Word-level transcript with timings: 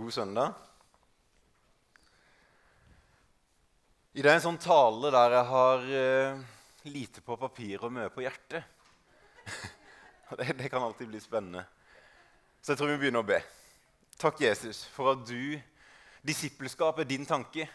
God 0.00 0.12
søndag. 0.12 0.54
I 4.12 4.22
det 4.24 4.30
er 4.30 4.38
en 4.38 4.42
sånn 4.46 4.56
tale 4.56 5.10
der 5.12 5.34
jeg 5.36 5.46
har 5.50 5.82
uh, 5.92 6.38
lite 6.88 7.20
på 7.20 7.34
papir 7.36 7.82
og 7.84 7.92
mye 7.92 8.06
på 8.08 8.22
hjertet. 8.24 8.64
det, 10.38 10.54
det, 10.56 10.70
kan 10.72 10.86
alltid 10.86 11.10
bli 11.10 11.20
spennende. 11.20 11.66
Så 12.62 12.72
jeg 12.72 12.80
tror 12.80 12.88
vi 12.94 12.96
begynner 13.02 13.20
å 13.20 13.28
be. 13.28 13.42
Takk, 14.16 14.40
Jesus, 14.40 14.86
for 14.94 15.12
at 15.12 15.26
du 15.28 15.60
Disippelskap 16.24 17.02
er 17.04 17.08
din 17.10 17.28
tanke. 17.28 17.66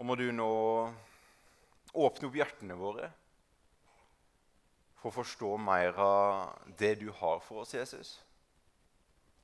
Og 0.00 0.08
må 0.08 0.16
du 0.18 0.32
nå 0.34 0.48
åpne 1.94 2.26
opp 2.26 2.40
hjertene 2.40 2.78
våre 2.80 3.12
for 4.98 5.12
å 5.12 5.18
forstå 5.20 5.52
mer 5.62 6.02
av 6.08 6.74
det 6.82 6.96
du 7.04 7.06
har 7.22 7.38
for 7.46 7.62
oss, 7.62 7.76
Jesus. 7.78 8.16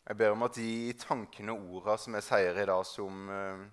Jeg 0.07 0.19
ber 0.21 0.37
om 0.37 0.45
at 0.47 0.55
de 0.55 0.93
tankene 1.03 1.55
og 1.57 1.81
ordene 1.81 1.99
som 1.99 2.15
jeg 2.15 2.25
sier 2.29 2.61
i 2.63 2.67
dag, 2.69 2.83
som 2.87 3.27
uh, 3.27 3.65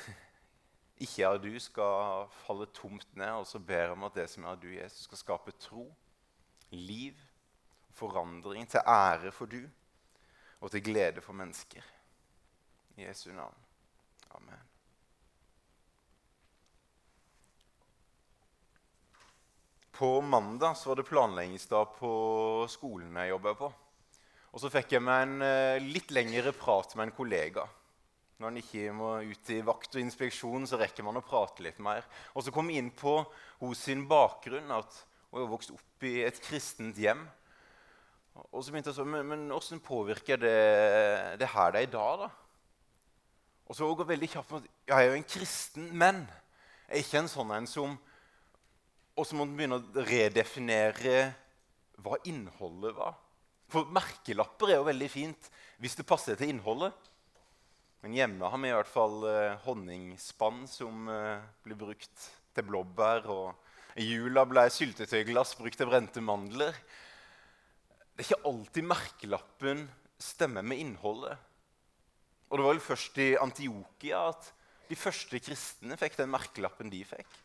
ikke 1.04 1.26
er 1.28 1.42
du, 1.42 1.50
skal 1.60 2.30
falle 2.46 2.70
tomt 2.72 3.10
ned. 3.12 3.42
Og 3.42 3.46
så 3.50 3.60
ber 3.60 3.84
jeg 3.84 3.92
om 3.92 4.08
at 4.08 4.16
det 4.16 4.30
som 4.32 4.48
er 4.48 4.56
du, 4.62 4.70
Jesus, 4.72 5.04
skal 5.04 5.20
skape 5.20 5.54
tro, 5.60 5.84
liv, 6.72 7.20
forandring 7.92 8.64
til 8.72 8.80
ære 8.88 9.34
for 9.36 9.46
du 9.46 9.60
og 10.62 10.70
til 10.70 10.84
glede 10.84 11.20
for 11.20 11.36
mennesker. 11.36 11.84
I 12.96 13.04
Jesu 13.04 13.32
navn. 13.32 13.54
Amen. 14.30 14.68
På 19.92 20.20
mandag 20.20 20.76
var 20.86 20.94
det 20.94 21.04
planleggingsdag 21.06 21.96
på 21.98 22.12
skolen 22.68 23.16
jeg 23.16 23.34
jobber 23.34 23.54
på. 23.54 23.72
Og 24.52 24.60
så 24.60 24.68
fikk 24.72 24.96
jeg 24.96 25.04
meg 25.04 25.22
en 25.24 25.44
uh, 25.44 25.92
litt 25.94 26.12
lengre 26.12 26.52
prat 26.56 26.92
med 26.98 27.08
en 27.08 27.14
kollega. 27.16 27.64
Når 28.42 28.50
en 28.50 28.58
ikke 28.60 28.92
må 28.96 29.12
ut 29.24 29.50
i 29.54 29.60
vakt 29.64 29.96
og 29.96 30.02
inspeksjon, 30.02 30.66
så 30.68 30.80
rekker 30.80 31.06
man 31.06 31.20
å 31.20 31.24
prate 31.24 31.64
litt 31.64 31.78
mer. 31.82 32.04
Og 32.34 32.44
så 32.44 32.52
kom 32.52 32.68
jeg 32.68 32.82
inn 32.82 32.90
på 32.92 33.20
hos 33.62 33.84
sin 33.86 34.04
bakgrunn, 34.10 34.72
at 34.74 34.98
hun 35.30 35.44
har 35.44 35.52
vokst 35.52 35.72
opp 35.72 36.04
i 36.04 36.18
et 36.26 36.40
kristent 36.42 36.98
hjem. 37.00 37.22
Og 38.50 38.60
så 38.60 38.72
begynte 38.72 38.90
jeg 38.90 38.96
sånn 38.96 39.12
Men, 39.28 39.48
åssen 39.52 39.80
påvirker 39.84 40.40
det, 40.40 40.56
det 41.40 41.48
her 41.52 41.72
deg 41.76 41.88
i 41.88 41.92
dag, 41.92 42.26
da? 42.26 42.30
Og 43.70 43.76
så 43.78 43.88
går 43.88 44.08
veldig 44.10 44.28
kjapt 44.34 44.56
at 44.58 44.64
ja, 44.68 44.98
jeg 44.98 45.06
er 45.06 45.10
jo 45.12 45.18
en 45.20 45.28
kristen, 45.32 45.88
men 45.96 46.24
jeg 46.88 46.98
er 46.98 47.04
ikke 47.06 47.20
en 47.22 47.30
sånn 47.30 47.52
en 47.56 47.68
som 47.70 47.94
Og 49.16 49.28
så 49.28 49.36
må 49.36 49.46
man 49.46 49.54
begynne 49.56 49.78
å 49.78 50.04
redefinere 50.08 51.28
hva 52.02 52.18
innholdet 52.26 52.96
var. 52.96 53.14
For 53.72 53.88
merkelapper 53.88 54.68
er 54.68 54.80
jo 54.80 54.88
veldig 54.90 55.08
fint 55.08 55.48
hvis 55.80 55.96
det 55.98 56.06
passer 56.06 56.36
til 56.36 56.52
innholdet. 56.52 56.92
Men 58.02 58.16
hjemme 58.18 58.48
har 58.50 58.60
vi 58.60 58.68
i 58.68 58.74
hvert 58.74 58.90
fall 58.90 59.22
eh, 59.30 59.58
honningspann 59.64 60.64
som 60.68 61.06
eh, 61.08 61.44
blir 61.64 61.78
brukt 61.78 62.26
til 62.52 62.66
blåbær. 62.66 63.28
Og 63.32 64.00
i 64.02 64.08
jula 64.10 64.44
ble 64.48 64.66
syltetøyglass 64.74 65.54
brukt 65.60 65.78
til 65.80 65.88
brente 65.88 66.20
mandler. 66.24 66.76
Det 68.12 68.24
er 68.24 68.28
ikke 68.28 68.50
alltid 68.50 68.88
merkelappen 68.90 69.86
stemmer 70.20 70.66
med 70.66 70.82
innholdet. 70.82 71.38
Og 72.50 72.58
det 72.58 72.66
var 72.66 72.74
vel 72.74 72.84
først 72.84 73.22
i 73.24 73.30
Antiokia 73.40 74.26
at 74.32 74.50
de 74.90 74.98
første 74.98 75.38
kristne 75.40 75.96
fikk 75.96 76.18
den 76.18 76.28
merkelappen 76.34 76.90
de 76.92 77.00
fikk. 77.08 77.38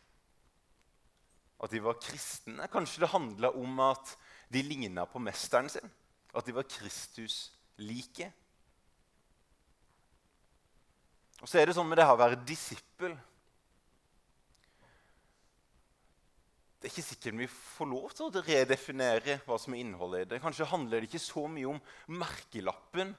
At 1.64 1.72
de 1.72 1.80
var 1.82 1.96
kristne. 2.02 2.68
Kanskje 2.70 3.06
det 3.06 3.14
handla 3.14 3.54
om 3.56 3.80
at 3.86 4.12
de 4.52 4.62
ligna 4.66 5.06
på 5.08 5.22
mesteren 5.22 5.70
sin. 5.72 5.88
At 6.36 6.46
de 6.46 6.54
var 6.56 6.68
Kristus-like. 6.68 8.28
Og 11.38 11.48
så 11.48 11.60
er 11.60 11.68
det 11.68 11.76
sånn 11.78 11.88
med 11.88 12.00
det 12.00 12.06
her 12.08 12.16
å 12.16 12.20
være 12.20 12.40
disippel 12.46 13.14
Det 16.78 16.86
er 16.86 16.92
ikke 16.92 17.02
sikkert 17.08 17.38
vi 17.40 17.46
får 17.50 17.88
lov 17.90 18.12
til 18.14 18.28
å 18.28 18.42
redefinere 18.46 19.40
hva 19.48 19.56
som 19.58 19.74
er 19.74 19.80
innholdet 19.82 20.20
i 20.22 20.28
det. 20.30 20.38
Kanskje 20.44 20.68
handler 20.70 21.02
det 21.02 21.08
ikke 21.08 21.20
så 21.24 21.42
mye 21.50 21.72
om 21.72 21.80
merkelappen, 22.20 23.10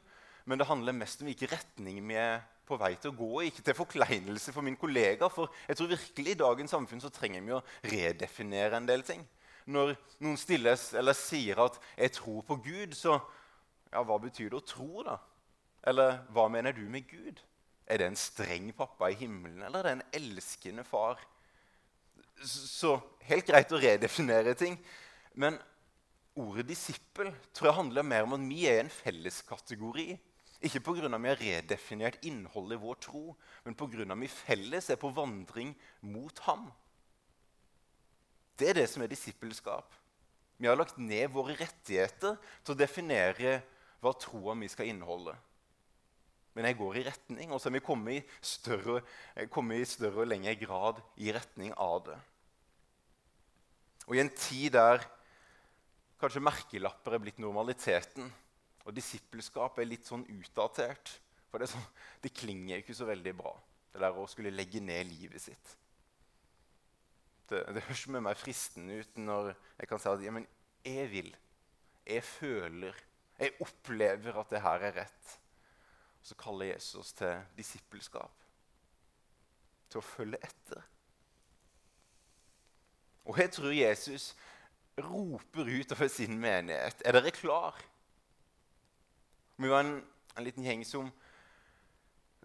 men 0.48 0.62
det 0.62 0.68
handler 0.70 0.96
mest 0.96 1.20
om 1.20 1.28
hvilken 1.28 1.52
retning 1.52 2.00
vi 2.08 2.16
er 2.16 2.40
på 2.64 2.78
vei 2.80 2.94
til 2.96 3.12
å 3.12 3.18
gå. 3.20 3.28
Ikke 3.50 3.66
til 3.68 3.76
forkleinelse 3.76 4.56
for 4.56 4.64
min 4.64 4.80
kollega, 4.80 5.28
for 5.28 5.52
jeg 5.68 5.76
tror 5.76 5.92
virkelig 5.92 6.38
i 6.38 6.40
dagens 6.40 6.72
samfunn 6.72 7.04
så 7.04 7.12
trenger 7.12 7.44
vi 7.44 7.58
å 7.58 7.62
redefinere 7.92 8.80
en 8.80 8.88
del 8.88 9.04
ting 9.04 9.28
når 9.70 9.94
noen 10.24 10.38
stilles 10.40 10.90
eller 10.98 11.14
sier 11.18 11.60
at 11.62 11.80
'jeg 11.98 12.12
tror 12.18 12.42
på 12.42 12.56
Gud', 12.66 12.96
så 12.96 13.20
ja, 13.92 14.04
hva 14.04 14.18
betyr 14.22 14.50
det 14.50 14.58
å 14.58 14.66
tro, 14.66 15.04
da? 15.04 15.18
Eller 15.84 16.26
hva 16.34 16.50
mener 16.50 16.72
du 16.72 16.90
med 16.90 17.08
Gud? 17.08 17.40
Er 17.88 17.98
det 17.98 18.08
en 18.08 18.16
streng 18.16 18.72
pappa 18.74 19.10
i 19.10 19.18
himmelen, 19.18 19.64
eller 19.64 19.80
er 19.80 19.84
det 19.84 19.92
en 19.92 20.22
elskende 20.22 20.84
far? 20.84 21.20
Så 22.44 23.00
helt 23.22 23.48
greit 23.48 23.72
å 23.72 23.80
redefinere 23.82 24.54
ting. 24.54 24.78
Men 25.34 25.58
ordet 26.36 26.68
'disippel' 26.68 27.34
tror 27.54 27.68
jeg 27.68 27.76
handler 27.76 28.04
mer 28.04 28.24
om 28.24 28.34
at 28.34 28.50
vi 28.50 28.68
er 28.68 28.80
en 28.80 28.90
felleskategori. 28.90 30.20
Ikke 30.62 30.80
pga. 30.80 31.06
at 31.06 31.22
vi 31.22 31.28
har 31.28 31.42
redefinert 31.42 32.20
innholdet 32.24 32.78
i 32.78 32.82
vår 32.82 32.96
tro, 32.96 33.36
men 33.64 33.76
pga. 33.76 34.12
at 34.12 34.20
vi 34.20 34.28
felles 34.28 34.90
er 34.90 34.96
på 34.96 35.10
vandring 35.10 35.76
mot 36.02 36.40
ham. 36.40 36.72
Det 38.60 38.70
er 38.70 38.82
det 38.82 38.90
som 38.92 39.04
er 39.04 39.12
disippelskap. 39.12 39.94
Vi 40.60 40.68
har 40.68 40.76
lagt 40.76 40.98
ned 41.00 41.30
våre 41.32 41.56
rettigheter 41.56 42.36
til 42.36 42.74
å 42.74 42.80
definere 42.80 43.62
hva 44.04 44.12
troa 44.20 44.56
mi 44.58 44.68
skal 44.72 44.90
inneholde. 44.92 45.36
Men 46.58 46.68
jeg 46.68 46.80
går 46.80 46.98
i 47.00 47.06
retning, 47.06 47.54
og 47.54 47.62
så 47.62 47.70
er 47.70 47.78
vi 47.78 47.86
kommet 47.86 48.18
i 48.18 48.44
større, 48.44 49.00
kommet 49.54 49.80
i 49.80 49.88
større 49.88 50.26
og 50.26 50.28
lengre 50.28 50.58
grad 50.60 51.00
i 51.22 51.32
retning 51.32 51.72
av 51.80 52.02
det. 52.10 52.18
Og 54.10 54.18
i 54.18 54.24
en 54.24 54.34
tid 54.34 54.74
der 54.76 55.06
kanskje 56.20 56.44
merkelapper 56.44 57.16
er 57.16 57.24
blitt 57.24 57.40
normaliteten, 57.40 58.28
og 58.84 58.96
disippelskap 58.98 59.78
er 59.80 59.88
litt 59.88 60.08
sånn 60.10 60.26
utdatert 60.34 61.12
For 61.50 61.62
det, 61.62 61.68
sånn, 61.72 61.86
det 62.22 62.30
klinger 62.38 62.82
ikke 62.82 62.94
så 62.94 63.08
veldig 63.08 63.32
bra, 63.40 63.56
det 63.90 64.04
der 64.04 64.18
å 64.22 64.28
skulle 64.30 64.52
legge 64.54 64.84
ned 64.86 65.08
livet 65.10 65.42
sitt. 65.42 65.72
Det, 67.50 67.64
det 67.74 67.84
høres 67.88 68.06
med 68.14 68.24
meg 68.26 68.38
fristende 68.38 69.00
ut 69.02 69.20
når 69.20 69.54
jeg 69.54 69.90
kan 69.90 70.02
si 70.02 70.10
at 70.12 70.26
ja, 70.26 70.34
men 70.36 70.46
jeg 70.86 71.08
vil, 71.12 71.30
jeg 72.06 72.24
føler, 72.24 72.98
jeg 73.40 73.56
opplever 73.64 74.38
at 74.42 74.54
det 74.54 74.62
her 74.64 74.86
er 74.90 74.96
rett. 75.02 75.34
Og 76.20 76.30
så 76.30 76.38
kaller 76.40 76.74
Jesus 76.74 77.14
til 77.18 77.42
disippelskap, 77.58 78.46
til 79.90 80.02
å 80.02 80.06
følge 80.06 80.40
etter. 80.46 80.86
Og 83.30 83.38
jeg 83.40 83.52
tror 83.54 83.76
Jesus 83.76 84.32
roper 85.00 85.70
ut 85.70 85.92
over 85.96 86.10
sin 86.12 86.38
menighet. 86.42 87.02
Er 87.06 87.16
dere 87.16 87.32
klar? 87.32 87.78
Vi 89.60 89.70
var 89.70 89.86
en, 89.86 90.00
en 90.36 90.44
liten 90.44 90.66
gjeng 90.66 90.86
som 90.88 91.12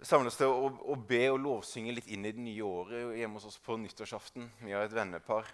samles 0.02 0.36
til 0.38 0.50
å, 0.50 0.70
å, 0.90 0.96
be 0.98 1.22
og 1.30 1.40
lovsynge 1.42 1.94
litt 1.94 2.08
inn 2.10 2.26
i 2.26 2.32
det 2.34 2.42
nye 2.42 2.66
året 2.66 3.14
hjemme 3.18 3.38
hos 3.38 3.48
oss 3.52 3.60
på 3.62 3.76
nyttårsaften. 3.80 4.48
Vi 4.64 4.74
har 4.74 4.86
et 4.86 4.96
vennepar. 4.96 5.48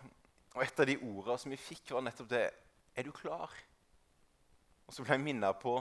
Og 0.56 0.62
Et 0.64 0.80
av 0.82 0.88
de 0.88 0.96
ordene 0.98 1.38
som 1.38 1.52
vi 1.52 1.60
fikk, 1.60 1.92
var 1.94 2.02
nettopp 2.06 2.30
det 2.32 2.46
Er 2.98 3.06
du 3.06 3.12
klar? 3.14 3.52
Og 4.88 4.94
Så 4.94 5.04
ble 5.04 5.14
jeg 5.14 5.22
minnet 5.22 5.60
på 5.62 5.76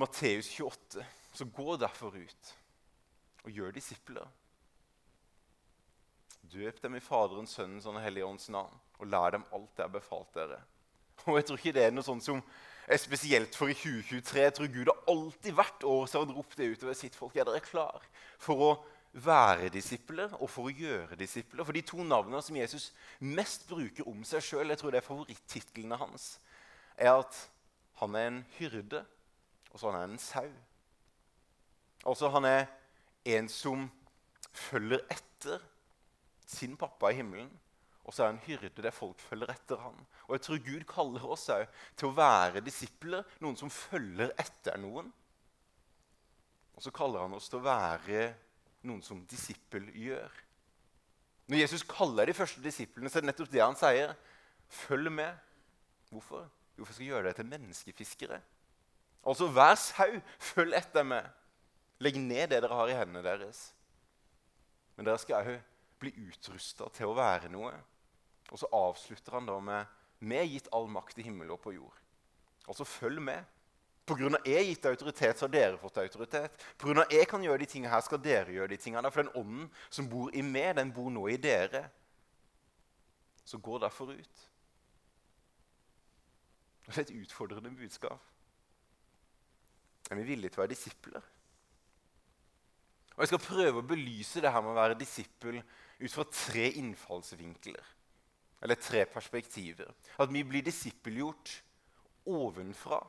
Matteus 0.00 0.48
28. 0.48 1.04
Så 1.34 1.44
gå 1.52 1.76
derfor 1.76 2.14
ut 2.16 2.54
og 3.44 3.50
gjør 3.52 3.74
disipler. 3.76 4.28
Døp 6.54 6.80
dem 6.82 6.96
i 6.96 7.02
Faderens, 7.02 7.52
Sønnens 7.56 7.86
og 7.86 7.96
Den 7.96 8.04
hellige 8.04 8.26
ånds 8.26 8.48
navn, 8.52 8.72
og 8.98 9.10
lær 9.10 9.34
dem 9.34 9.44
alt 9.52 9.76
det 9.76 9.84
har 9.84 9.92
befalt 9.92 10.32
dere. 10.36 10.60
Og 11.26 11.36
Jeg 11.36 11.46
tror 11.48 11.60
ikke 11.60 11.74
det 11.76 11.84
er 11.84 11.92
noe 11.94 12.06
sånt 12.06 12.24
som 12.24 12.40
er 12.88 13.00
spesielt 13.00 13.56
for 13.56 13.68
i 13.72 13.76
2023. 13.76 14.40
Jeg 14.40 14.54
tror 14.56 14.72
Gud 14.72 14.90
alltid 15.10 15.54
hvert 15.56 15.86
år 15.86 16.06
så 16.06 16.18
har 16.18 16.26
han 16.26 16.36
ropt 16.36 16.58
det 16.58 16.70
utover 16.74 16.96
sitt 16.98 17.16
folk. 17.18 17.36
Er 17.36 17.48
dere 17.48 17.62
klar 17.64 18.04
for 18.42 18.64
å 18.64 18.70
være 19.14 19.70
disipler 19.70 20.32
og 20.40 20.48
for 20.50 20.68
å 20.68 20.74
gjøre 20.74 21.18
disipler? 21.18 21.64
For 21.64 21.76
de 21.76 21.84
to 21.86 22.04
navnene 22.06 22.42
som 22.44 22.58
Jesus 22.58 22.90
mest 23.20 23.68
bruker 23.70 24.08
om 24.10 24.24
seg 24.26 24.44
sjøl, 24.44 24.72
jeg 24.72 24.80
tror 24.80 24.94
det 24.94 25.02
er 25.02 25.08
favorittitlene 25.08 25.98
hans, 26.00 26.28
er 26.96 27.14
at 27.14 27.40
han 28.00 28.16
er 28.18 28.30
en 28.30 28.40
hyrde, 28.58 29.04
og 29.72 29.80
så 29.80 29.90
han 29.90 30.00
er 30.00 30.08
en 30.10 30.22
sau. 30.22 30.48
Altså 32.04 32.30
han 32.34 32.48
er 32.48 32.66
en 33.36 33.48
som 33.48 33.86
følger 34.52 35.00
etter 35.10 35.62
sin 36.46 36.76
pappa 36.78 37.10
i 37.10 37.18
himmelen. 37.18 37.50
Og 38.04 38.12
så 38.12 38.24
er 38.24 38.32
han 38.34 38.40
hyrde 38.44 38.82
der 38.84 38.92
folk 38.92 39.20
følger 39.24 39.50
etter 39.54 39.80
ham. 39.80 39.96
Og 40.26 40.36
jeg 40.36 40.44
tror 40.44 40.64
Gud 40.66 40.86
kaller 40.88 41.26
oss 41.34 41.46
til 41.48 42.08
å 42.10 42.16
være 42.16 42.62
disipler, 42.64 43.24
noen 43.40 43.56
som 43.56 43.72
følger 43.72 44.34
etter 44.40 44.76
noen. 44.80 45.08
Og 46.74 46.84
så 46.84 46.92
kaller 46.94 47.24
han 47.24 47.36
oss 47.36 47.48
til 47.48 47.62
å 47.62 47.64
være 47.64 48.26
noen 48.84 49.00
som 49.04 49.22
disippel 49.30 49.86
gjør. 49.96 50.42
Når 51.48 51.60
Jesus 51.60 51.84
kaller 51.88 52.28
de 52.28 52.36
første 52.36 52.60
disiplene, 52.64 53.08
så 53.08 53.18
er 53.18 53.24
det 53.24 53.30
nettopp 53.32 53.52
det 53.52 53.62
han 53.62 53.78
sier. 53.78 54.14
Følg 54.84 55.12
med. 55.12 55.40
Hvorfor? 56.12 56.44
Jo, 56.74 56.84
for 56.84 56.92
jeg 56.92 56.98
skal 56.98 57.10
gjøre 57.12 57.28
deg 57.28 57.38
til 57.38 57.48
menneskefiskere. 57.52 58.40
Altså 59.24 59.48
vær 59.52 59.76
sau, 59.80 60.20
følg 60.52 60.76
etter 60.76 61.06
meg. 61.08 61.28
Legg 62.04 62.18
ned 62.20 62.50
det 62.52 62.60
dere 62.64 62.76
har 62.76 62.90
i 62.90 62.96
hendene 62.98 63.22
deres. 63.24 63.68
Men 64.96 65.08
dere 65.08 65.20
skal 65.22 65.40
òg 65.40 65.60
bli 66.02 66.12
utrusta 66.26 66.88
til 66.92 67.08
å 67.08 67.16
være 67.16 67.48
noe. 67.52 67.72
Og 68.52 68.60
så 68.60 68.68
avslutter 68.72 69.38
han 69.38 69.48
da 69.48 69.58
med 69.62 70.00
Vi 70.24 70.36
er 70.36 70.48
gitt 70.48 70.70
all 70.72 70.86
makt 70.88 71.18
i 71.18 71.26
himmel 71.26 71.50
og 71.52 71.60
på 71.64 71.74
jord. 71.74 71.96
Altså 72.68 72.86
følg 72.88 73.20
med. 73.22 73.44
Av 74.04 74.20
jeg 74.44 74.66
gitt 74.68 74.86
autoritet, 74.86 75.38
så 75.38 75.46
har 75.46 75.52
dere 75.52 75.80
fått 75.80 75.98
autoritet. 76.02 76.64
Av 76.84 77.12
jeg 77.12 77.28
kan 77.28 77.44
gjøre 77.44 77.62
de 77.62 77.68
tingene 77.68 77.92
her, 77.92 78.02
skal 78.04 78.20
dere 78.20 78.52
gjøre 78.52 78.72
de 78.74 78.80
tingene. 78.80 79.10
For 79.10 79.24
den 79.24 79.32
ånden 79.36 79.70
som 79.88 80.08
bor 80.08 80.32
i 80.32 80.42
meg, 80.44 80.74
den 80.76 80.92
bor 80.92 81.08
nå 81.12 81.26
i 81.32 81.38
dere. 81.40 81.86
Så 83.44 83.60
gå 83.60 83.78
derfor 83.80 84.12
ut. 84.12 84.44
Det 86.84 86.96
er 86.98 87.06
et 87.06 87.14
utfordrende 87.16 87.72
budskap. 87.72 88.20
Er 90.10 90.20
vi 90.20 90.28
villige 90.28 90.52
til 90.52 90.60
å 90.60 90.64
være 90.64 90.74
disipler? 90.74 91.30
Og 93.14 93.22
Jeg 93.22 93.30
skal 93.30 93.44
prøve 93.44 93.80
å 93.80 93.88
belyse 93.88 94.42
det 94.42 94.50
her 94.52 94.62
med 94.64 94.74
å 94.74 94.78
være 94.78 94.98
disippel 94.98 95.60
ut 95.60 96.12
fra 96.12 96.26
tre 96.28 96.66
innfallsvinkler. 96.80 97.93
Eller 98.64 98.80
tre 98.80 99.04
perspektiver. 99.06 99.90
At 100.18 100.32
vi 100.32 100.42
blir 100.44 100.64
disippelgjort 100.64 101.52
ovenfra. 102.26 103.00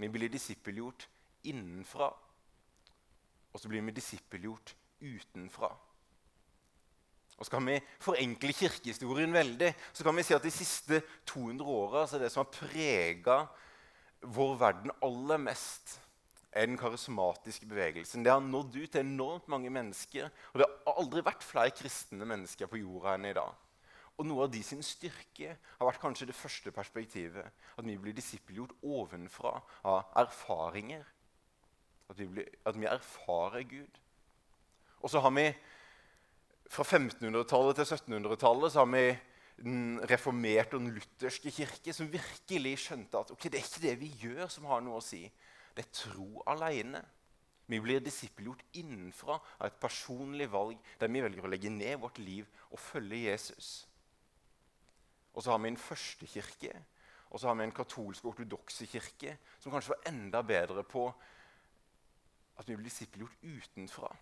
Vi 0.00 0.08
blir 0.08 0.32
disippelgjort 0.32 1.08
innenfra. 1.44 2.08
Og 3.52 3.60
så 3.60 3.68
blir 3.68 3.84
vi 3.84 3.94
disippelgjort 3.94 4.74
utenfra. 5.04 5.68
Og 7.34 7.46
Skal 7.46 7.66
vi 7.66 7.80
forenkle 8.00 8.54
kirkehistorien 8.54 9.34
veldig, 9.34 9.74
så 9.92 10.06
kan 10.06 10.16
vi 10.16 10.22
si 10.22 10.34
at 10.36 10.42
de 10.42 10.52
siste 10.54 11.02
200 11.26 11.66
åra 11.66 12.06
er 12.06 12.22
det 12.22 12.30
som 12.32 12.44
har 12.44 12.52
prega 12.54 13.38
vår 14.24 14.54
verden 14.60 14.94
aller 15.02 15.40
mest, 15.42 15.98
er 16.54 16.68
den 16.70 16.78
karismatiske 16.78 17.66
bevegelsen. 17.66 18.22
Det 18.22 18.30
har 18.30 18.40
nådd 18.40 18.76
ut 18.76 18.90
til 18.92 19.02
enormt 19.02 19.48
mange 19.50 19.70
mennesker. 19.74 20.30
Og 20.52 20.60
det 20.60 20.68
har 20.70 21.00
aldri 21.00 21.24
vært 21.26 21.42
flere 21.42 21.74
kristne 21.74 22.24
mennesker 22.30 22.70
på 22.70 22.78
jorda 22.78 23.16
enn 23.16 23.26
i 23.26 23.34
dag. 23.34 23.63
Og 24.14 24.26
noe 24.28 24.46
av 24.46 24.52
de 24.54 24.60
sin 24.62 24.82
styrke 24.86 25.56
har 25.58 25.88
vært 25.88 26.02
kanskje 26.02 26.28
det 26.30 26.38
første 26.38 26.70
perspektivet. 26.74 27.50
At 27.74 27.86
vi 27.86 27.96
blir 27.98 28.14
disippelgjort 28.14 28.76
ovenfra 28.86 29.56
av 29.90 30.12
erfaringer. 30.22 31.02
At 32.10 32.18
vi, 32.20 32.28
blir, 32.30 32.50
at 32.64 32.78
vi 32.78 32.86
erfarer 32.86 33.64
Gud. 33.66 34.00
Og 35.02 35.10
så 35.10 35.20
har 35.24 35.34
vi 35.34 35.48
fra 36.70 36.84
1500-tallet 36.84 37.80
til 37.80 37.90
1700-tallet 37.90 38.72
så 38.72 38.84
har 38.84 38.90
vi 38.92 39.04
den 39.64 40.00
reformerte 40.10 40.78
og 40.78 40.82
den 40.82 40.94
lutherske 40.96 41.52
kirke 41.54 41.92
som 41.94 42.10
virkelig 42.10 42.78
skjønte 42.86 43.20
at 43.20 43.34
okay, 43.34 43.50
det 43.50 43.60
er 43.60 43.66
ikke 43.68 43.84
det 43.84 43.96
vi 44.00 44.08
gjør, 44.22 44.46
som 44.50 44.66
har 44.70 44.82
noe 44.82 44.98
å 44.98 45.04
si. 45.04 45.22
Det 45.74 45.84
er 45.84 45.92
tro 45.94 46.42
alene. 46.50 47.02
Vi 47.70 47.80
blir 47.80 48.02
disippelgjort 48.04 48.64
innenfra 48.80 49.38
av 49.38 49.66
et 49.68 49.78
personlig 49.80 50.50
valg 50.52 50.78
der 51.00 51.12
vi 51.12 51.22
velger 51.24 51.46
å 51.46 51.52
legge 51.52 51.72
ned 51.72 52.00
vårt 52.02 52.18
liv 52.20 52.48
og 52.70 52.80
følge 52.82 53.24
Jesus. 53.24 53.70
Og 55.34 55.42
så 55.42 55.50
har 55.50 55.62
vi 55.62 55.72
en 55.72 55.80
førstekirke, 55.80 56.74
og 57.30 57.40
så 57.40 57.50
har 57.50 57.56
vi 57.58 57.66
en 57.66 57.74
katolsk 57.74 58.26
ortodokse 58.30 58.86
kirke 58.86 59.34
som 59.58 59.72
kanskje 59.74 59.96
var 59.96 60.10
enda 60.12 60.42
bedre 60.46 60.84
på 60.86 61.08
at 62.54 62.68
vi 62.68 62.76
blir 62.76 62.86
disippelgjort 62.86 63.42
utenfra. 63.42 64.12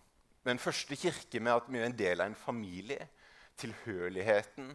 Den 0.43 0.59
første 0.59 0.97
kirke 0.97 1.39
med 1.39 1.53
at 1.53 1.69
vi 1.69 1.79
er 1.79 1.85
en 1.85 1.97
del 1.97 2.23
av 2.23 2.31
en 2.31 2.35
familie. 2.35 3.05
Tilhørigheten, 3.61 4.73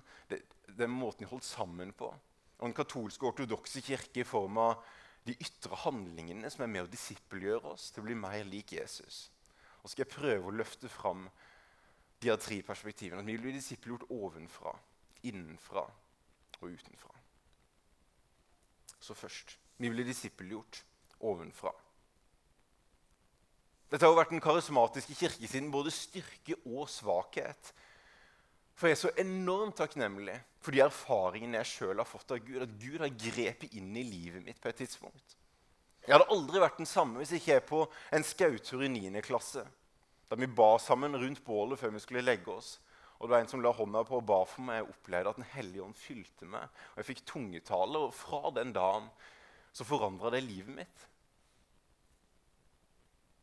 den 0.79 0.95
måten 0.95 1.27
vi 1.27 1.31
holdt 1.33 1.45
sammen 1.45 1.91
på. 1.93 2.13
Og 2.59 2.65
Den 2.65 2.75
katolske 2.75 3.27
ortodokse 3.27 3.83
kirke 3.83 4.23
i 4.23 4.29
form 4.29 4.63
av 4.63 4.85
de 5.27 5.35
ytre 5.35 5.77
handlingene 5.83 6.51
som 6.51 6.63
er 6.63 6.71
med 6.71 6.87
å 6.87 6.93
disippelgjøre 6.93 7.75
oss 7.75 7.91
til 7.91 8.05
å 8.05 8.07
bli 8.07 8.15
mer 8.15 8.47
lik 8.47 8.77
Jesus. 8.79 9.29
Og 9.83 9.91
skal 9.91 10.07
jeg 10.07 10.15
prøve 10.15 10.47
å 10.47 10.55
løfte 10.55 10.89
fram 10.89 11.27
de 12.23 12.35
tre 12.39 12.63
perspektivene. 12.63 13.21
At 13.21 13.27
vi 13.27 13.37
blir 13.39 13.59
disippelgjort 13.59 14.07
ovenfra, 14.15 14.73
innenfra 15.27 15.89
og 16.61 16.75
utenfra. 16.75 17.15
Så 19.01 19.15
først 19.15 19.57
vi 19.79 19.91
blir 19.93 20.07
disippelgjort 20.07 20.83
ovenfra. 21.21 21.73
Dette 23.89 24.05
har 24.05 24.13
jo 24.13 24.19
vært 24.19 24.35
den 24.35 24.43
karismatiske 24.45 25.17
kirke 25.17 25.49
sin 25.49 25.71
både 25.73 25.93
styrke 25.95 26.59
og 26.67 26.91
svakhet. 26.93 27.71
For 28.77 28.91
jeg 28.91 28.99
er 28.99 29.01
så 29.01 29.13
enormt 29.23 29.79
takknemlig 29.81 30.37
for 30.63 30.75
de 30.75 30.83
erfaringene 30.85 31.63
jeg 31.63 31.71
sjøl 31.73 32.03
har 32.03 32.09
fått 32.09 32.35
av 32.37 32.43
Gud. 32.45 32.61
At 32.63 32.75
Gud 32.79 33.01
har 33.01 33.15
grepet 33.15 33.75
inn 33.79 33.97
i 33.97 34.05
livet 34.07 34.45
mitt 34.45 34.61
på 34.61 34.71
et 34.71 34.83
tidspunkt. 34.83 35.39
Jeg 36.05 36.15
hadde 36.15 36.29
aldri 36.33 36.61
vært 36.63 36.79
den 36.81 36.89
samme 36.89 37.21
hvis 37.21 37.35
ikke 37.37 37.51
jeg 37.51 37.63
er 37.63 37.69
på 37.69 37.81
en 38.17 38.27
skautur 38.27 38.85
i 38.85 38.93
9. 38.93 39.23
klasse. 39.25 39.65
Da 40.29 40.37
vi 40.37 40.51
ba 40.61 40.75
sammen 40.83 41.17
rundt 41.17 41.41
bålet 41.45 41.81
før 41.81 41.95
vi 41.97 42.05
skulle 42.05 42.27
legge 42.27 42.53
oss. 42.53 42.77
Og 43.19 43.27
det 43.27 43.33
var 43.35 43.43
En 43.43 43.51
som 43.51 43.63
la 43.63 43.73
hånda 43.75 44.05
på 44.07 44.21
og 44.21 44.27
ba 44.27 44.39
for 44.47 44.63
meg. 44.63 44.81
Jeg 44.81 44.95
opplevde 44.95 45.31
at 45.33 45.41
Den 45.41 45.51
hellige 45.55 45.85
ånd 45.85 45.99
fylte 45.99 46.47
meg. 46.47 46.71
Og 46.95 47.03
Jeg 47.03 47.09
fikk 47.11 47.25
tungetale. 47.27 47.99
Og 47.99 48.15
fra 48.15 48.51
den 48.55 48.73
dagen 48.73 49.11
så 49.73 49.85
forandra 49.85 50.31
det 50.31 50.45
livet 50.47 50.75
mitt. 50.75 51.05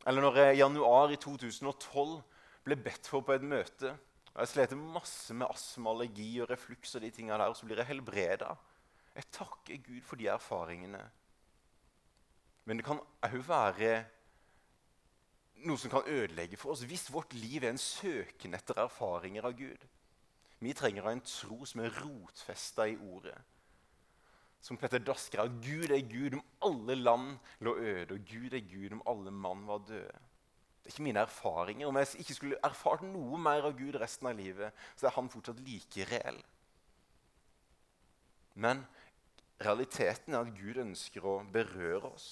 Eller 0.06 0.22
når 0.22 0.38
jeg 0.38 0.56
i 0.56 0.60
januar 0.62 1.12
i 1.12 1.20
2012 1.20 2.22
ble 2.66 2.78
bedt 2.78 3.08
for 3.10 3.26
på 3.26 3.36
et 3.36 3.46
møte 3.46 3.96
og 4.36 4.42
Jeg 4.44 4.52
slet 4.52 4.74
masse 4.76 5.34
med 5.34 5.48
astma, 5.48 5.94
allergi 5.94 6.42
og 6.44 6.50
refluks, 6.50 6.98
og 6.98 7.06
de 7.06 7.12
tingene 7.16 7.38
der, 7.40 7.48
og 7.48 7.56
så 7.56 7.66
blir 7.66 7.80
jeg 7.80 7.88
helbreda. 7.88 8.50
Jeg 9.16 9.30
takker 9.32 9.78
Gud 9.86 10.02
for 10.04 10.20
de 10.20 10.28
erfaringene. 10.28 11.00
Men 12.68 12.82
det 12.82 12.86
kan 12.86 13.00
òg 13.24 13.38
være 13.48 13.94
noe 15.64 15.80
som 15.80 15.92
kan 15.94 16.08
ødelegge 16.12 16.60
for 16.60 16.76
oss 16.76 16.84
hvis 16.86 17.08
vårt 17.14 17.34
liv 17.38 17.64
er 17.64 17.72
en 17.72 17.82
søken 17.82 18.54
etter 18.58 18.84
erfaringer 18.84 19.48
av 19.48 19.56
Gud. 19.58 19.88
Vi 20.60 20.74
trenger 20.74 21.08
en 21.10 21.24
tro 21.26 21.64
som 21.68 21.84
er 21.84 21.94
rotfesta 22.04 22.88
i 22.90 22.98
ordet 23.00 23.38
som 24.66 24.80
Petter 24.82 25.04
Dasker 25.06 25.44
at 25.44 25.58
Gud 25.62 25.92
er 25.94 26.02
Gud 26.10 26.40
om 26.40 26.46
alle 26.66 26.96
land 26.98 27.36
lå 27.62 27.76
øde, 27.78 28.16
og 28.16 28.24
Gud 28.26 28.54
er 28.54 28.64
Gud 28.66 28.96
om 28.98 29.04
alle 29.06 29.32
mann 29.32 29.68
var 29.68 29.84
døde. 29.86 30.22
Det 30.82 30.90
er 30.90 30.94
ikke 30.94 31.06
mine 31.06 31.20
erfaringer. 31.20 31.88
Om 31.88 31.98
jeg 31.98 32.08
ikke 32.20 32.34
skulle 32.34 32.62
erfart 32.64 33.04
noe 33.06 33.38
mer 33.42 33.66
av 33.70 33.78
Gud 33.78 33.98
resten 34.02 34.30
av 34.30 34.38
livet, 34.38 34.74
så 34.98 35.08
er 35.08 35.16
han 35.18 35.30
fortsatt 35.30 35.62
like 35.66 36.08
reell. 36.10 36.42
Men 38.56 38.82
realiteten 39.62 40.34
er 40.34 40.46
at 40.46 40.58
Gud 40.58 40.82
ønsker 40.82 41.26
å 41.26 41.40
berøre 41.54 42.10
oss. 42.10 42.28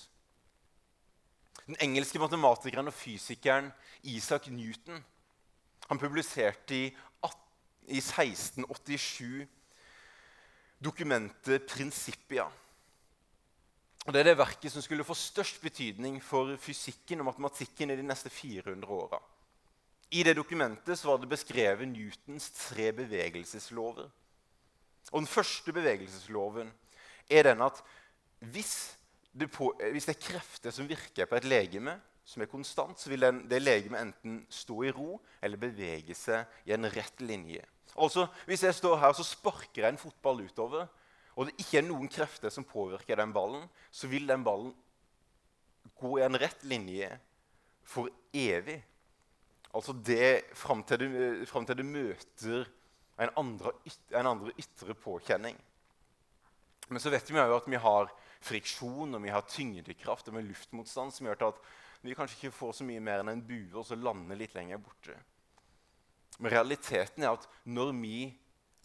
Den 1.65 1.77
engelske 1.79 2.19
matematikeren 2.19 2.87
og 2.87 2.93
fysikeren 2.93 3.71
Isaac 4.03 4.47
Newton 4.51 5.03
han 5.89 5.99
publiserte 5.99 6.75
i, 6.75 6.85
i 7.87 7.99
1687 7.99 9.47
dokumentet 10.83 11.67
Principia. 11.67 12.47
Det 14.03 14.19
er 14.19 14.27
det 14.27 14.37
verket 14.37 14.71
som 14.71 14.83
skulle 14.83 15.05
få 15.07 15.15
størst 15.15 15.61
betydning 15.63 16.17
for 16.23 16.57
fysikken 16.59 17.21
og 17.23 17.29
matematikken 17.29 17.93
i 17.93 17.95
de 17.95 18.03
neste 18.03 18.29
400 18.29 18.91
åra. 18.91 19.19
I 20.11 20.23
det 20.23 20.35
dokumentet 20.35 20.99
var 21.05 21.17
det 21.17 21.29
beskrevet 21.31 21.87
Newtons 21.87 22.49
tre 22.51 22.91
bevegelseslover. 22.91 24.09
Og 25.11 25.21
Den 25.21 25.27
første 25.27 25.73
bevegelsesloven 25.73 26.71
er 27.29 27.43
den 27.43 27.61
at 27.61 27.79
hvis 28.39 28.97
på, 29.53 29.71
hvis 29.91 30.07
det 30.07 30.15
er 30.15 30.25
krefter 30.27 30.73
som 30.73 30.89
virker 30.89 31.29
på 31.29 31.37
et 31.39 31.47
legeme, 31.47 31.95
som 32.23 32.43
er 32.43 32.51
konstant, 32.51 32.99
så 32.99 33.09
vil 33.11 33.25
den, 33.25 33.41
det 33.51 33.59
legemet 33.61 33.99
enten 33.99 34.37
stå 34.51 34.77
i 34.87 34.91
ro 34.95 35.17
eller 35.43 35.59
bevege 35.59 36.15
seg 36.15 36.69
i 36.69 36.75
en 36.75 36.87
rett 36.93 37.23
linje. 37.23 37.63
Altså, 37.99 38.27
Hvis 38.47 38.63
jeg 38.63 38.75
står 38.77 38.97
her 39.01 39.11
og 39.11 39.27
sparker 39.27 39.83
jeg 39.83 39.93
en 39.93 40.01
fotball 40.01 40.45
utover, 40.45 40.87
og 41.35 41.49
det 41.49 41.57
ikke 41.59 41.81
er 41.81 41.87
noen 41.87 42.09
krefter 42.11 42.53
som 42.53 42.65
påvirker 42.67 43.17
den 43.19 43.33
ballen, 43.33 43.65
så 43.91 44.07
vil 44.07 44.27
den 44.29 44.45
ballen 44.45 44.73
gå 45.99 46.17
i 46.19 46.25
en 46.25 46.39
rett 46.39 46.63
linje 46.63 47.09
for 47.83 48.09
evig. 48.33 48.79
Altså 49.73 49.93
det 49.93 50.53
fram 50.55 50.83
til 50.85 51.01
du, 51.01 51.45
frem 51.49 51.65
til 51.65 51.81
du 51.81 51.83
møter 51.83 52.67
en 53.21 53.31
andre, 53.37 53.73
en 54.13 54.29
andre, 54.29 54.53
ytre 54.61 54.95
påkjenning. 54.97 55.57
Men 56.89 57.01
så 57.01 57.11
vet 57.13 57.29
vi 57.29 57.39
jo 57.39 57.57
at 57.57 57.69
vi 57.69 57.79
har 57.81 58.11
friksjon 58.43 59.15
og 59.15 59.23
vi 59.23 59.31
har 59.33 59.47
tyngdekraft 59.49 60.29
og 60.29 60.37
med 60.37 60.47
luftmotstand 60.49 61.13
som 61.15 61.27
gjør 61.29 61.47
at 61.49 61.61
vi 62.03 62.15
kanskje 62.17 62.39
ikke 62.39 62.57
får 62.57 62.77
så 62.79 62.87
mye 62.87 63.03
mer 63.03 63.23
enn 63.23 63.31
en 63.31 63.45
bue 63.47 63.71
og 63.79 63.85
så 63.87 63.95
lander 63.95 64.39
litt 64.39 64.55
lenger 64.57 64.81
borte. 64.83 65.15
Men 66.39 66.51
realiteten 66.51 67.23
er 67.23 67.37
at 67.37 67.45
når 67.69 67.93
vi 67.99 68.17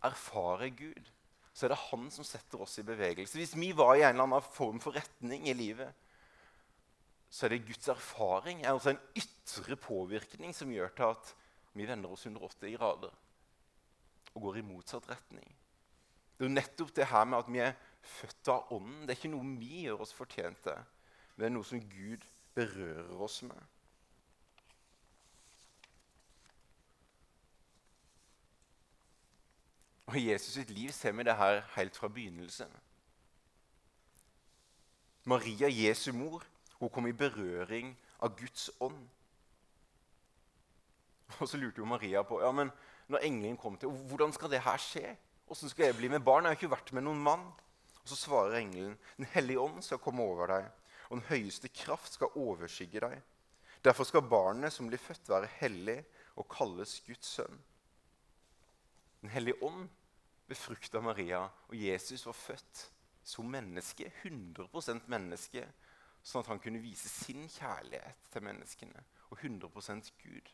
erfarer 0.06 0.70
Gud, 0.78 1.08
så 1.50 1.66
er 1.66 1.72
det 1.72 1.80
han 1.88 2.04
som 2.14 2.26
setter 2.26 2.62
oss 2.62 2.76
i 2.78 2.86
bevegelse. 2.86 3.38
Hvis 3.40 3.56
vi 3.58 3.72
var 3.74 3.96
i 3.96 4.04
en 4.04 4.12
eller 4.14 4.28
annen 4.28 4.52
form 4.54 4.78
for 4.82 4.94
retning 4.94 5.48
i 5.50 5.56
livet, 5.58 5.90
så 7.28 7.46
er 7.46 7.56
det 7.56 7.64
Guds 7.66 7.90
erfaring, 7.92 8.62
er 8.62 8.72
altså 8.72 8.94
en 8.94 9.02
ytre 9.18 9.76
påvirkning 9.76 10.54
som 10.56 10.70
gjør 10.72 10.94
til 10.96 11.10
at 11.10 11.32
vi 11.76 11.88
vender 11.88 12.14
oss 12.14 12.24
180 12.26 12.76
grader 12.78 13.16
og 14.34 14.44
går 14.44 14.60
i 14.60 14.64
motsatt 14.68 15.08
retning. 15.10 15.48
Det 16.38 16.44
er 16.44 16.48
jo 16.48 16.54
nettopp 16.54 16.94
det 16.94 17.08
her 17.10 17.26
med 17.26 17.40
at 17.40 17.50
vi 17.50 17.62
er 17.64 17.74
født 18.02 18.48
av 18.48 18.72
Ånden. 18.72 19.02
Det 19.02 19.14
er 19.14 19.20
ikke 19.20 19.32
noe 19.32 19.56
vi 19.58 19.82
gjør 19.86 20.04
oss 20.04 20.14
fortjent 20.14 20.62
til. 20.62 20.78
men 21.36 21.44
det 21.44 21.46
er 21.46 21.54
noe 21.54 21.64
som 21.64 21.80
Gud 21.80 22.24
berører 22.54 23.20
oss 23.22 23.42
med. 23.42 23.66
Og 30.08 30.16
I 30.16 30.30
Jesus 30.30 30.54
sitt 30.54 30.70
liv 30.70 30.88
ser 30.96 31.12
vi 31.12 31.22
det 31.22 31.36
her 31.36 31.60
helt 31.76 31.96
fra 31.96 32.08
begynnelsen. 32.08 32.70
Maria, 35.24 35.68
Jesu 35.68 36.12
mor, 36.12 36.44
hun 36.80 36.88
kom 36.88 37.06
i 37.06 37.12
berøring 37.12 37.92
av 38.20 38.32
Guds 38.38 38.70
ånd. 38.80 39.08
Og 41.38 41.48
så 41.48 41.60
lurte 41.60 41.82
jo 41.82 41.84
Maria 41.84 42.22
på 42.24 42.40
ja, 42.40 42.52
men 42.52 42.70
når 43.08 43.24
engelen 43.28 43.56
kom 43.60 43.76
til 43.76 43.92
hvordan 44.08 44.32
skal 44.32 44.50
det 44.50 44.64
her 44.64 44.80
skje. 44.80 45.16
Hvordan 45.46 45.68
skal 45.68 45.84
jeg 45.84 45.96
bli 45.96 46.08
med 46.08 46.20
barn? 46.20 46.44
Jeg 46.44 46.48
har 46.48 46.54
jo 46.54 46.66
ikke 46.66 46.76
vært 46.76 46.92
med 46.92 47.04
noen 47.04 47.20
mann. 47.24 47.44
Og 48.08 48.16
Så 48.16 48.24
svarer 48.24 48.56
engelen 48.56 48.96
Den 49.16 49.26
hellige 49.34 49.60
ånd 49.60 49.82
skal 49.84 49.98
komme 50.00 50.22
over 50.22 50.48
deg, 50.48 50.68
og 51.10 51.18
den 51.18 51.28
høyeste 51.28 51.68
kraft 51.68 52.14
skal 52.16 52.32
overskygge 52.40 53.00
deg. 53.04 53.18
Derfor 53.84 54.04
skal 54.08 54.24
barnet 54.24 54.72
som 54.72 54.88
blir 54.88 54.98
født, 54.98 55.28
være 55.28 55.50
hellig 55.60 55.98
og 56.40 56.48
kalles 56.48 57.02
Guds 57.04 57.26
sønn. 57.36 57.58
Den 59.20 59.28
hellige 59.28 59.60
ånd 59.62 59.90
befrukta 60.48 61.00
Maria, 61.04 61.42
og 61.68 61.76
Jesus 61.76 62.24
var 62.26 62.32
født 62.32 62.84
som 63.28 63.50
menneske, 63.50 64.08
100% 64.24 65.04
menneske, 65.12 65.66
sånn 66.24 66.46
at 66.46 66.48
han 66.48 66.62
kunne 66.64 66.80
vise 66.80 67.10
sin 67.12 67.44
kjærlighet 67.44 68.30
til 68.32 68.46
menneskene, 68.46 69.04
og 69.28 69.44
100% 69.44 70.12
Gud. 70.22 70.48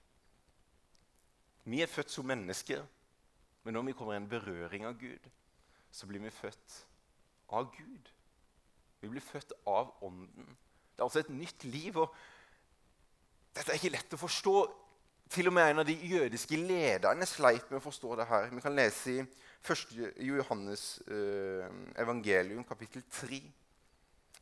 Vi 1.71 1.83
er 1.83 1.93
født 1.93 2.11
som 2.11 2.27
mennesker, 2.27 2.83
men 3.63 3.79
når 3.79 3.87
vi 3.87 3.97
kommer 3.97 4.19
i 4.19 4.23
en 4.25 4.29
berøring 4.29 4.89
av 4.91 4.99
Gud, 4.99 5.31
så 5.95 6.11
blir 6.11 6.21
vi 6.27 6.35
født 6.35 6.83
av 7.49 7.71
Gud. 7.77 8.11
Vi 9.01 9.11
blir 9.13 9.25
født 9.25 9.53
av 9.69 9.93
Ånden. 10.05 10.47
Det 10.95 11.03
er 11.03 11.09
altså 11.09 11.25
et 11.25 11.35
nytt 11.35 11.65
liv. 11.65 11.97
og 11.99 12.15
Dette 13.55 13.73
er 13.73 13.81
ikke 13.81 13.93
lett 13.97 14.17
å 14.17 14.21
forstå. 14.21 14.57
Til 15.35 15.49
og 15.49 15.55
med 15.57 15.71
en 15.71 15.83
av 15.83 15.89
de 15.89 15.95
jødiske 15.97 16.57
lederne 16.61 17.27
sleit 17.27 17.71
med 17.71 17.81
å 17.81 17.85
forstå 17.85 18.17
det 18.21 18.29
her. 18.29 18.51
Vi 18.53 18.63
kan 18.63 18.77
lese 18.77 19.15
i 19.15 19.23
1. 19.25 19.95
Johannes 20.21 21.01
eh, 21.09 21.69
evangelium, 22.01 22.65
kapittel 22.69 23.03
3, 23.09 23.41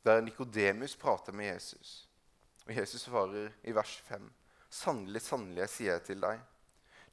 der 0.02 0.25
Nikodemus 0.26 0.97
prater 0.99 1.32
med 1.32 1.52
Jesus. 1.52 2.09
Og 2.66 2.75
Jesus 2.75 3.06
svarer 3.06 3.52
i 3.62 3.75
vers 3.75 3.94
5.: 4.09 4.26
Sannelig, 4.71 5.23
sannelig, 5.23 5.61
jeg 5.62 5.75
sier 5.76 6.02
til 6.02 6.21
deg, 6.23 6.42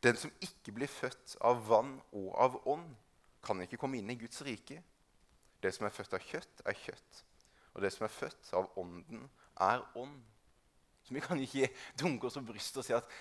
den 0.03 0.17
som 0.17 0.31
ikke 0.41 0.73
blir 0.73 0.89
født 0.89 1.35
av 1.45 1.61
vann 1.67 1.97
og 2.15 2.29
av 2.39 2.57
ånd, 2.71 2.89
kan 3.43 3.61
ikke 3.61 3.77
komme 3.77 3.99
inn 3.99 4.09
i 4.09 4.17
Guds 4.19 4.41
rike. 4.45 4.81
Det 5.63 5.73
som 5.75 5.87
er 5.87 5.93
født 5.93 6.15
av 6.15 6.23
kjøtt, 6.23 6.61
er 6.65 6.77
kjøtt. 6.77 7.23
Og 7.73 7.83
det 7.83 7.91
som 7.93 8.05
er 8.07 8.13
født 8.13 8.53
av 8.57 8.69
ånden, 8.79 9.25
er 9.59 9.83
ånd. 9.99 10.21
Så 11.03 11.15
vi 11.15 11.23
kan 11.23 11.39
ikke 11.41 11.71
dunke 11.99 12.29
oss 12.29 12.37
på 12.39 12.47
brystet 12.47 12.81
og 12.81 12.85
si 12.85 12.93
at 12.93 13.11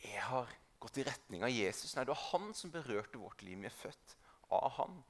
'jeg 0.00 0.22
har 0.22 0.48
gått 0.80 0.98
i 0.98 1.04
retning 1.04 1.42
av 1.44 1.50
Jesus'. 1.50 1.96
Nei, 1.96 2.04
det 2.04 2.14
var 2.14 2.28
han 2.32 2.54
som 2.54 2.72
berørte 2.72 3.18
vårt 3.18 3.42
liv. 3.42 3.58
Vi 3.58 3.66
er 3.66 3.70
født 3.82 4.16
av 4.50 4.70
han. 4.70 5.02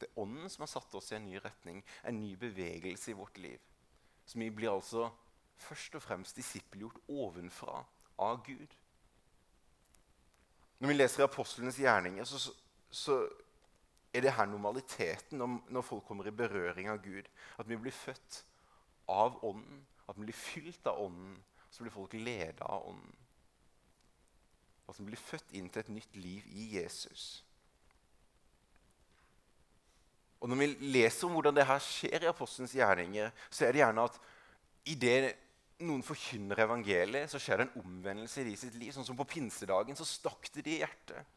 Det 0.00 0.08
er 0.08 0.20
ånden 0.22 0.50
som 0.50 0.62
har 0.62 0.66
satt 0.66 0.94
oss 0.94 1.12
i 1.12 1.16
en 1.16 1.26
ny 1.26 1.38
retning, 1.42 1.84
en 2.04 2.20
ny 2.20 2.36
bevegelse 2.36 3.10
i 3.10 3.18
vårt 3.18 3.38
liv. 3.38 3.60
Så 4.26 4.38
vi 4.38 4.50
blir 4.50 4.70
altså 4.70 5.10
først 5.56 5.94
og 5.94 6.02
fremst 6.02 6.36
disippelgjort 6.36 7.00
ovenfra 7.08 7.84
av 8.18 8.44
Gud. 8.46 8.74
Når 10.78 10.88
vi 10.88 10.94
leser 10.94 11.22
i 11.22 11.26
apostlenes 11.26 11.78
gjerninger, 11.78 12.24
så, 12.24 12.52
så 12.90 13.18
er 14.12 14.24
det 14.24 14.32
her 14.32 14.48
normaliteten 14.48 15.42
når, 15.68 15.84
folk 15.84 16.06
kommer 16.08 16.26
i 16.26 16.34
berøring 16.34 16.88
av 16.88 17.02
Gud. 17.04 17.28
At 17.58 17.68
vi 17.68 17.76
blir 17.76 17.92
født 17.94 18.44
av 19.08 19.38
Ånden, 19.44 19.84
at 20.08 20.16
vi 20.16 20.28
blir 20.28 20.36
fylt 20.36 20.86
av 20.86 21.00
Ånden. 21.04 21.36
Så 21.70 21.84
blir 21.84 21.92
folk 21.92 22.14
ledet 22.16 22.64
av 22.64 22.88
Ånden. 22.88 23.16
At 24.88 24.96
vi 25.00 25.04
blir 25.10 25.20
født 25.20 25.52
inn 25.52 25.68
til 25.68 25.84
et 25.84 25.92
nytt 25.92 26.16
liv 26.16 26.46
i 26.48 26.70
Jesus. 26.78 27.44
Og 30.40 30.48
Når 30.48 30.56
vi 30.56 30.66
leser 30.94 31.26
om 31.26 31.34
hvordan 31.36 31.56
det 31.56 31.66
her 31.66 31.82
skjer 31.82 32.24
i 32.24 32.30
apostelens 32.30 32.72
gjerninger, 32.78 33.30
så 33.50 33.66
er 33.66 33.74
det 33.74 33.82
gjerne 33.82 34.06
at 34.06 34.18
i 34.88 34.94
det 34.94 35.18
noen 35.84 36.02
forkynner 36.02 36.62
evangeliet, 36.62 37.30
så 37.30 37.40
skjer 37.42 37.60
det 37.60 37.66
en 37.68 37.82
omvendelse 37.84 38.40
i 38.40 38.46
de 38.48 38.54
sitt 38.58 38.76
liv. 38.78 38.92
Sånn 38.94 39.06
som 39.06 39.18
På 39.18 39.26
pinsedagen 39.28 39.98
så 39.98 40.06
stakk 40.06 40.48
det 40.54 40.64
de 40.66 40.78
i 40.78 40.80
hjertet. 40.80 41.36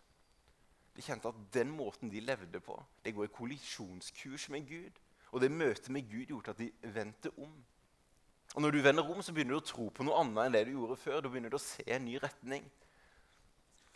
De 0.95 1.03
kjente 1.03 1.29
at 1.31 1.43
den 1.53 1.71
måten 1.71 2.11
de 2.11 2.19
levde 2.19 2.59
på, 2.59 2.75
det 3.05 3.13
går 3.15 3.29
i 3.29 3.35
kollisjonskurs 3.35 4.49
med 4.51 4.67
Gud. 4.67 4.99
Og 5.31 5.41
det 5.41 5.51
møtet 5.51 5.89
med 5.89 6.09
Gud 6.11 6.25
gjorde 6.27 6.51
at 6.51 6.59
de 6.59 6.71
vendte 6.93 7.31
om. 7.37 7.53
Og 8.55 8.61
Når 8.61 8.71
du 8.71 8.81
vender 8.83 9.09
om, 9.09 9.21
så 9.23 9.31
begynner 9.31 9.55
du 9.55 9.61
å 9.61 9.67
tro 9.69 9.87
på 9.89 10.03
noe 10.03 10.19
annet 10.19 10.43
enn 10.43 10.55
det 10.57 10.65
du 10.67 10.73
gjorde 10.73 10.99
før. 10.99 11.21
Da 11.23 11.31
begynner 11.31 11.53
du 11.53 11.55
å 11.55 11.63
se 11.63 11.85
en 11.87 12.03
ny 12.03 12.17
retning. 12.19 12.65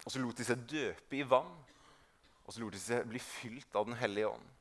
Og 0.05 0.13
så 0.13 0.21
lot 0.21 0.37
de 0.39 0.45
seg 0.47 0.63
døpe 0.69 1.17
i 1.17 1.25
vann, 1.27 1.51
og 2.45 2.53
så 2.53 2.61
lot 2.61 2.75
de 2.75 2.79
seg 2.79 3.07
bli 3.09 3.19
fylt 3.19 3.75
av 3.75 3.89
Den 3.89 3.97
hellige 3.99 4.29
ånd. 4.31 4.51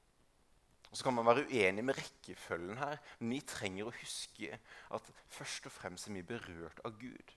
Og 0.91 0.99
Så 0.99 1.05
kan 1.05 1.15
man 1.15 1.27
være 1.27 1.47
uenig 1.51 1.85
med 1.85 1.99
rekkefølgen 1.99 2.79
her, 2.79 3.01
men 3.19 3.35
vi 3.35 3.41
trenger 3.41 3.89
å 3.91 3.97
huske 3.97 4.59
at 4.95 5.09
først 5.27 5.67
og 5.67 5.75
fremst 5.75 6.07
er 6.07 6.15
vi 6.15 6.23
berørt 6.23 6.79
av 6.87 6.95
Gud. 7.01 7.33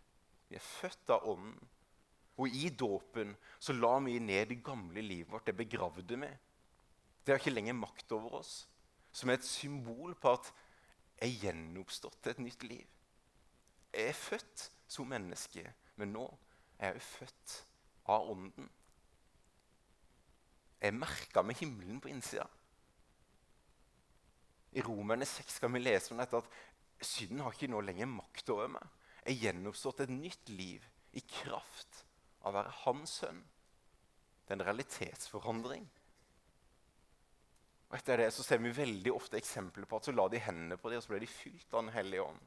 Vi 0.50 0.56
er 0.56 0.64
født 0.64 1.10
av 1.10 1.26
Ånden. 1.26 1.58
Og 2.38 2.54
i 2.54 2.70
dåpen 2.70 3.34
så 3.60 3.74
la 3.74 3.96
vi 4.06 4.20
ned 4.22 4.52
det 4.52 4.62
gamle 4.66 5.02
livet 5.02 5.32
vårt. 5.32 5.48
Det 5.48 5.58
begravde 5.58 6.20
vi. 6.22 6.30
Det 7.26 7.34
har 7.34 7.42
ikke 7.42 7.56
lenger 7.56 7.74
makt 7.74 8.14
over 8.16 8.40
oss. 8.42 8.68
Som 9.12 9.30
er 9.30 9.40
et 9.40 9.48
symbol 9.48 10.14
på 10.16 10.36
at 10.38 10.52
jeg 11.18 11.32
er 11.32 11.40
gjenoppstått 11.48 12.20
til 12.22 12.36
et 12.36 12.44
nytt 12.46 12.64
liv. 12.70 12.86
Jeg 13.94 14.12
er 14.12 14.20
født 14.20 14.68
som 14.88 15.10
menneske, 15.10 15.64
men 15.98 16.14
nå 16.14 16.28
er 16.78 16.94
jeg 16.94 17.08
født 17.08 17.56
av 18.14 18.30
Ånden. 18.32 18.70
Jeg 20.78 20.92
er 20.92 21.00
merka 21.00 21.42
med 21.42 21.58
himmelen 21.58 21.98
på 22.04 22.12
innsida. 22.12 22.46
I 24.78 24.84
Romerne 24.86 25.26
6 25.26 25.58
skal 25.58 25.74
vi 25.74 25.82
lese 25.82 26.14
om 26.14 26.22
dette 26.22 26.38
at 26.38 26.52
synden 27.02 27.42
har 27.42 27.56
ikke 27.56 27.72
nå 27.72 27.82
lenger 27.82 28.12
makt 28.12 28.52
over 28.54 28.70
meg. 28.78 28.86
Jeg 29.24 29.34
er 29.34 29.42
gjenoppstått 29.48 30.06
et 30.06 30.14
nytt 30.14 30.52
liv 30.54 30.86
i 31.18 31.24
kraft 31.26 32.04
av 32.48 32.54
å 32.54 32.58
være 32.62 32.76
hans 32.86 33.14
sønn. 33.22 33.40
Det 34.46 34.54
er 34.54 34.60
en 34.60 34.66
realitetsforandring. 34.70 35.88
Og 37.88 37.96
Etter 37.96 38.20
det 38.20 38.30
så 38.36 38.44
ser 38.44 38.60
vi 38.64 38.74
veldig 38.76 39.14
ofte 39.16 39.40
eksempler 39.40 39.88
på 39.88 40.00
at 40.00 40.08
så 40.08 40.16
la 40.16 40.28
de 40.32 40.42
hendene 40.44 40.80
på 40.80 40.92
dem, 40.92 41.00
og 41.00 41.06
så 41.06 41.14
ble 41.14 41.24
de 41.24 41.32
fylt 41.32 41.74
av 41.74 41.86
Den 41.86 41.96
hellige 41.96 42.26
ånd. 42.26 42.40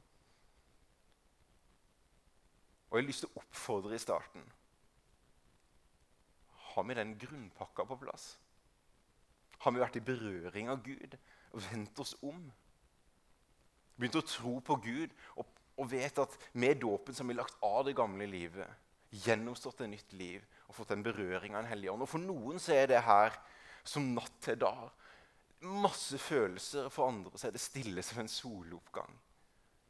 Og 2.91 2.99
Jeg 2.99 3.05
har 3.05 3.09
lyst 3.09 3.25
til 3.25 3.31
å 3.31 3.41
oppfordre 3.45 3.95
i 3.95 4.03
starten 4.03 4.47
Har 6.71 6.87
vi 6.89 6.97
den 6.99 7.13
grunnpakka 7.19 7.87
på 7.87 7.99
plass? 8.03 8.33
Har 9.61 9.73
vi 9.77 9.83
vært 9.83 10.01
i 10.01 10.05
berøring 10.05 10.73
av 10.73 10.83
Gud? 10.83 11.17
og 11.53 11.65
vendt 11.71 11.99
oss 12.03 12.15
om. 12.23 12.43
Begynt 13.99 14.21
å 14.21 14.27
tro 14.27 14.55
på 14.65 14.77
Gud 14.85 15.15
og, 15.37 15.49
og 15.77 15.91
vet 15.93 16.21
at 16.23 16.37
med 16.53 16.81
dåpen 16.83 17.15
så 17.15 17.25
har 17.25 17.31
vi 17.31 17.39
lagt 17.39 17.59
av 17.65 17.83
det 17.89 17.97
gamle 17.99 18.29
livet. 18.31 18.69
Gjennomstått 19.11 19.83
et 19.83 19.91
nytt 19.91 20.13
liv 20.15 20.45
og 20.69 20.77
fått 20.77 20.93
en 20.95 21.03
berøring 21.03 21.57
av 21.57 21.65
en 21.65 21.71
hellig 21.73 21.91
ånd. 21.91 22.05
Og 22.07 22.11
For 22.11 22.23
noen 22.23 22.63
så 22.63 22.77
er 22.77 22.91
det 22.93 23.03
her 23.03 23.35
som 23.83 24.13
natt 24.15 24.37
til 24.45 24.59
dag. 24.61 24.87
Masse 25.67 26.19
følelser. 26.23 26.89
For 26.95 27.11
andre 27.11 27.39
så 27.39 27.49
er 27.49 27.57
det 27.57 27.63
stille 27.63 28.05
som 28.07 28.23
en 28.23 28.31
soloppgang. 28.31 29.19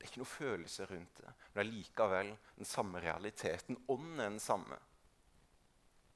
Det 0.00 0.06
er 0.06 0.12
ikke 0.14 0.22
noe 0.22 0.32
følelse 0.32 0.86
rundt 0.88 1.18
det, 1.20 1.32
men 1.52 1.58
det 1.58 1.60
er 1.60 1.74
likevel 1.74 2.28
den 2.56 2.68
samme 2.68 3.02
realiteten. 3.04 3.76
Ånden 3.92 4.20
er 4.20 4.30
den 4.30 4.40
samme. 4.40 4.78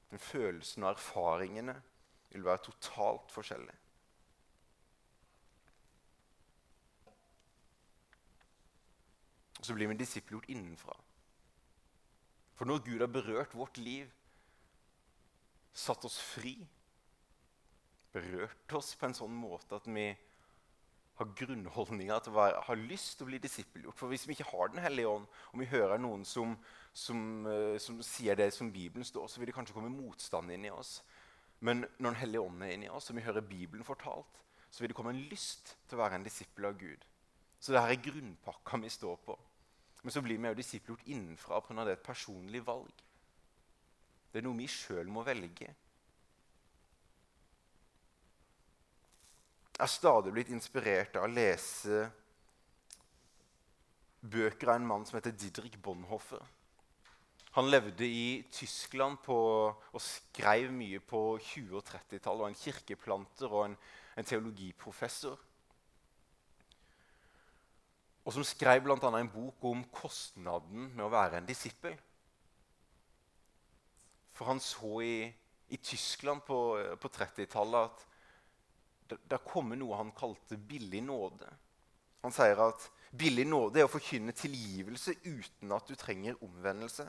Men 0.09 0.23
følelsene 0.25 0.87
og 0.89 0.95
erfaringene 0.95 1.75
vil 2.31 2.47
være 2.47 2.65
totalt 2.65 3.35
forskjellige. 3.35 3.77
Så 9.61 9.77
blir 9.77 9.93
vi 9.93 10.01
disippelgjort 10.01 10.49
innenfra. 10.49 10.97
For 12.55 12.69
når 12.69 12.85
Gud 12.87 13.01
har 13.03 13.11
berørt 13.11 13.57
vårt 13.57 13.79
liv, 13.79 14.11
satt 15.75 16.05
oss 16.07 16.21
fri, 16.23 16.55
berørt 18.15 18.77
oss 18.79 18.93
på 18.95 19.09
en 19.09 19.17
sånn 19.17 19.35
måte 19.35 19.81
at 19.81 19.89
vi 19.91 20.13
har 21.19 21.31
grunnholdninger 21.39 22.23
til 22.23 22.35
å 22.35 22.45
har 22.67 22.81
lyst 22.91 23.17
til 23.19 23.27
å 23.27 23.31
bli 23.31 23.39
disippelgjort. 23.43 23.99
For 23.99 24.11
hvis 24.11 24.27
vi 24.27 24.35
ikke 24.35 24.51
har 24.51 24.71
Den 24.71 24.83
hellige 24.83 25.11
ånd, 25.11 25.27
og 25.53 25.61
vi 25.61 25.71
hører 25.71 25.99
noen 25.99 26.25
som, 26.27 26.57
som, 26.93 27.47
uh, 27.47 27.79
som, 27.79 28.01
sier 28.03 28.39
det 28.39 28.51
som 28.55 28.73
Bibelen 28.73 29.07
står, 29.07 29.29
så 29.29 29.41
vil 29.41 29.51
det 29.51 29.55
kanskje 29.55 29.77
komme 29.77 29.93
motstand 29.95 30.51
inn 30.51 30.67
i 30.67 30.75
oss. 30.75 31.03
Men 31.61 31.87
når 31.99 32.11
Den 32.11 32.21
hellige 32.23 32.43
ånd 32.43 32.63
er 32.63 32.75
inni 32.75 32.91
oss, 32.91 33.11
og 33.11 33.17
vi 33.17 33.27
hører 33.27 33.47
Bibelen 33.47 33.87
fortalt, 33.87 34.43
så 34.71 34.83
vil 34.83 34.91
det 34.91 34.99
komme 34.99 35.15
en 35.15 35.27
lyst 35.31 35.77
til 35.87 35.97
å 35.97 36.03
være 36.03 36.19
en 36.19 36.27
disippel 36.27 36.67
av 36.67 36.79
Gud. 36.79 37.07
Så 37.63 37.73
dette 37.73 37.95
er 37.95 38.03
grunnpakka 38.11 38.81
vi 38.83 38.91
står 38.91 39.21
på. 39.25 39.39
Men 40.05 40.13
så 40.13 40.21
blir 40.21 40.37
vi 40.37 40.51
jo 40.51 40.59
disippelgjort 40.59 41.07
innenfra 41.09 41.61
pga. 41.65 41.85
det 41.85 41.95
er 41.95 41.99
et 41.99 42.07
personlig 42.07 42.61
valg. 42.67 42.93
Det 44.31 44.41
er 44.41 44.45
noe 44.45 44.59
vi 44.59 44.69
sjøl 44.69 45.09
må 45.09 45.23
velge. 45.25 45.71
Jeg 49.75 49.81
har 49.81 49.91
stadig 49.91 50.33
blitt 50.35 50.53
inspirert 50.55 51.17
av 51.17 51.25
å 51.27 51.33
lese 51.33 52.05
bøker 54.21 54.71
av 54.71 54.77
en 54.77 54.87
mann 54.87 55.07
som 55.09 55.17
heter 55.19 55.35
Didrik 55.35 55.81
Bonhoeffer. 55.83 56.45
Han 57.55 57.71
levde 57.71 58.07
i 58.07 58.45
Tyskland 58.53 59.21
på, 59.23 59.37
og 59.71 60.03
skrev 60.03 60.73
mye 60.75 61.01
på 61.01 61.39
20- 61.39 61.77
og 61.79 61.85
30-tallet. 61.87 62.41
Var 62.43 62.53
en 62.53 62.59
kirkeplanter 62.59 63.53
og 63.53 63.65
en, 63.69 63.77
en 64.19 64.27
teologiprofessor. 64.27 65.39
Og 68.25 68.33
som 68.33 68.45
skrev 68.47 68.83
bl.a. 68.85 68.97
en 68.97 69.31
bok 69.31 69.67
om 69.69 69.85
kostnaden 69.93 70.89
med 70.95 71.05
å 71.05 71.13
være 71.13 71.41
en 71.41 71.49
disippel. 71.49 71.97
For 74.35 74.49
han 74.49 74.63
så 74.63 74.97
i, 75.05 75.17
i 75.69 75.79
Tyskland 75.79 76.43
på, 76.47 76.59
på 77.01 77.11
30-tallet 77.13 77.85
at 77.85 78.07
det, 79.29 79.39
kommer 79.47 79.77
noe 79.79 79.99
han 80.01 80.15
kalte 80.17 80.57
billig 80.57 81.03
nåde. 81.05 81.51
Han 82.25 82.33
sier 82.33 82.59
at 82.65 82.89
billig 83.13 83.45
nåde 83.47 83.83
er 83.83 83.87
å 83.87 83.93
forkynne 83.93 84.33
tilgivelse 84.35 85.13
uten 85.27 85.75
at 85.77 85.87
du 85.87 85.95
trenger 86.01 86.41
omvendelse. 86.43 87.05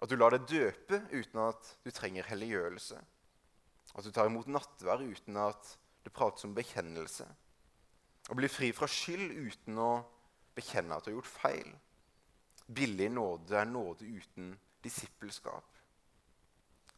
At 0.00 0.10
du 0.10 0.16
lar 0.16 0.34
deg 0.34 0.48
døpe 0.48 1.02
uten 1.12 1.42
at 1.44 1.68
du 1.84 1.92
trenger 1.94 2.26
helliggjørelse. 2.32 2.96
At 3.94 4.08
du 4.08 4.10
tar 4.10 4.30
imot 4.30 4.48
nattvær 4.50 5.04
uten 5.04 5.36
at 5.38 5.76
det 6.04 6.12
prates 6.16 6.48
om 6.48 6.56
bekjennelse. 6.56 7.28
Å 8.30 8.36
bli 8.38 8.48
fri 8.48 8.70
fra 8.72 8.88
skyld 8.88 9.34
uten 9.36 9.78
å 9.80 9.90
bekjenne 10.56 10.96
at 10.96 11.04
du 11.04 11.10
har 11.12 11.18
gjort 11.18 11.32
feil. 11.32 11.72
Billig 12.64 13.10
nåde 13.12 13.58
er 13.60 13.68
nåde 13.68 14.08
uten 14.08 14.54
disippelskap. 14.84 15.66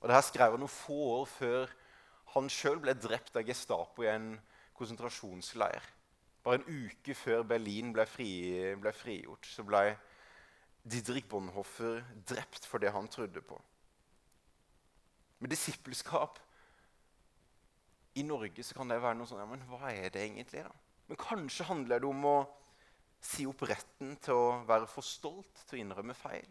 Og 0.01 0.09
Dette 0.11 0.23
skrev 0.29 0.55
han 0.55 0.63
noen 0.63 0.71
få 0.71 0.99
år 1.17 1.27
før 1.31 1.73
han 2.37 2.51
sjøl 2.53 2.79
ble 2.83 2.95
drept 2.99 3.39
av 3.39 3.47
Gestapo 3.49 4.05
i 4.05 4.11
en 4.13 4.35
konsentrasjonsleir. 4.77 5.83
Bare 6.45 6.61
en 6.61 6.85
uke 6.87 7.15
før 7.19 7.43
Berlin 7.49 7.91
ble, 7.95 8.05
fri, 8.07 8.31
ble 8.79 8.93
frigjort, 8.95 9.49
så 9.51 9.65
ble 9.67 9.97
Didrik 10.87 11.27
Bonhoeffer 11.31 12.05
drept 12.29 12.69
for 12.71 12.79
det 12.79 12.93
han 12.95 13.09
trodde 13.11 13.43
på. 13.43 13.59
Med 15.43 15.51
disippelskap 15.51 16.39
i 18.15 18.23
Norge 18.23 18.63
så 18.63 18.77
kan 18.77 18.89
det 18.89 19.03
være 19.03 19.19
noe 19.19 19.29
sånn 19.29 19.43
ja, 19.43 19.49
Men 19.51 19.65
hva 19.69 19.91
er 19.91 20.13
det 20.15 20.23
egentlig? 20.23 20.63
da? 20.63 20.86
Men 21.07 21.21
kanskje 21.21 21.67
handler 21.69 22.03
det 22.03 22.09
om 22.09 22.25
å 22.27 22.37
si 23.23 23.47
opp 23.49 23.63
retten 23.69 24.15
til 24.23 24.39
å 24.39 24.47
være 24.69 24.89
for 24.91 25.07
stolt 25.07 25.65
til 25.67 25.79
å 25.79 25.83
innrømme 25.83 26.17
feil. 26.19 26.49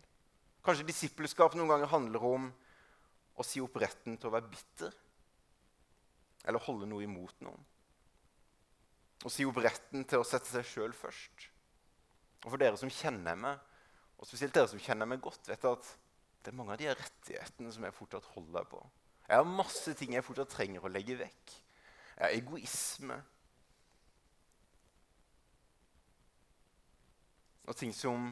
Kanskje 0.65 0.88
disippelskap 0.88 1.55
noen 1.55 1.71
ganger 1.74 1.91
handler 1.91 2.24
om 2.25 2.47
å 3.35 3.45
si 3.45 3.62
opp 3.62 3.75
retten 3.81 4.17
til 4.17 4.29
å 4.29 4.33
være 4.33 4.50
bitter. 4.50 4.95
Eller 6.45 6.63
holde 6.65 6.88
noe 6.89 7.05
imot 7.05 7.43
noen. 7.45 7.62
Å 9.25 9.31
si 9.31 9.45
opp 9.47 9.59
retten 9.63 10.05
til 10.07 10.21
å 10.21 10.27
sette 10.27 10.51
seg 10.51 10.67
sjøl 10.69 10.95
først. 10.95 11.47
Og 12.45 12.51
for 12.51 12.62
dere 12.62 12.77
som 12.77 12.91
kjenner 12.91 13.38
meg, 13.39 13.62
og 14.15 14.27
spesielt 14.29 14.53
dere 14.55 14.69
som 14.71 14.81
kjenner 14.81 15.09
meg 15.09 15.24
godt, 15.24 15.47
vet 15.50 15.65
at 15.67 15.88
det 16.45 16.51
er 16.51 16.57
mange 16.57 16.75
av 16.75 16.81
de 16.81 16.91
rettighetene 16.91 17.71
som 17.74 17.88
jeg 17.88 17.95
fortsatt 17.97 18.27
holder 18.35 18.67
på. 18.69 18.81
Jeg 19.25 19.41
har 19.41 19.47
masse 19.50 19.95
ting 19.97 20.13
jeg 20.13 20.25
fortsatt 20.25 20.51
trenger 20.53 20.85
å 20.85 20.91
legge 20.93 21.17
vekk. 21.17 21.55
Jeg 22.15 22.21
har 22.21 22.35
egoisme. 22.38 23.17
Og 27.65 27.77
ting 27.77 27.93
som 27.95 28.29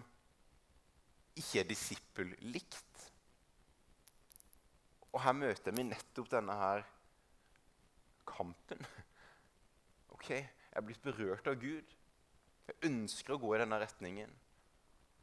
ikke 1.38 1.64
er 1.64 1.70
disippellikt. 1.70 3.08
Og 5.14 5.22
her 5.22 5.36
møter 5.38 5.74
vi 5.74 5.86
nettopp 5.86 6.30
denne 6.34 6.58
her 6.58 6.86
kampen. 8.30 8.86
Ok, 10.14 10.30
Jeg 10.30 10.78
er 10.80 10.84
blitt 10.86 11.02
berørt 11.04 11.48
av 11.52 11.58
Gud. 11.60 11.90
Jeg 12.70 12.78
ønsker 12.88 13.34
å 13.34 13.40
gå 13.42 13.50
i 13.56 13.58
denne 13.60 13.80
retningen. 13.82 14.30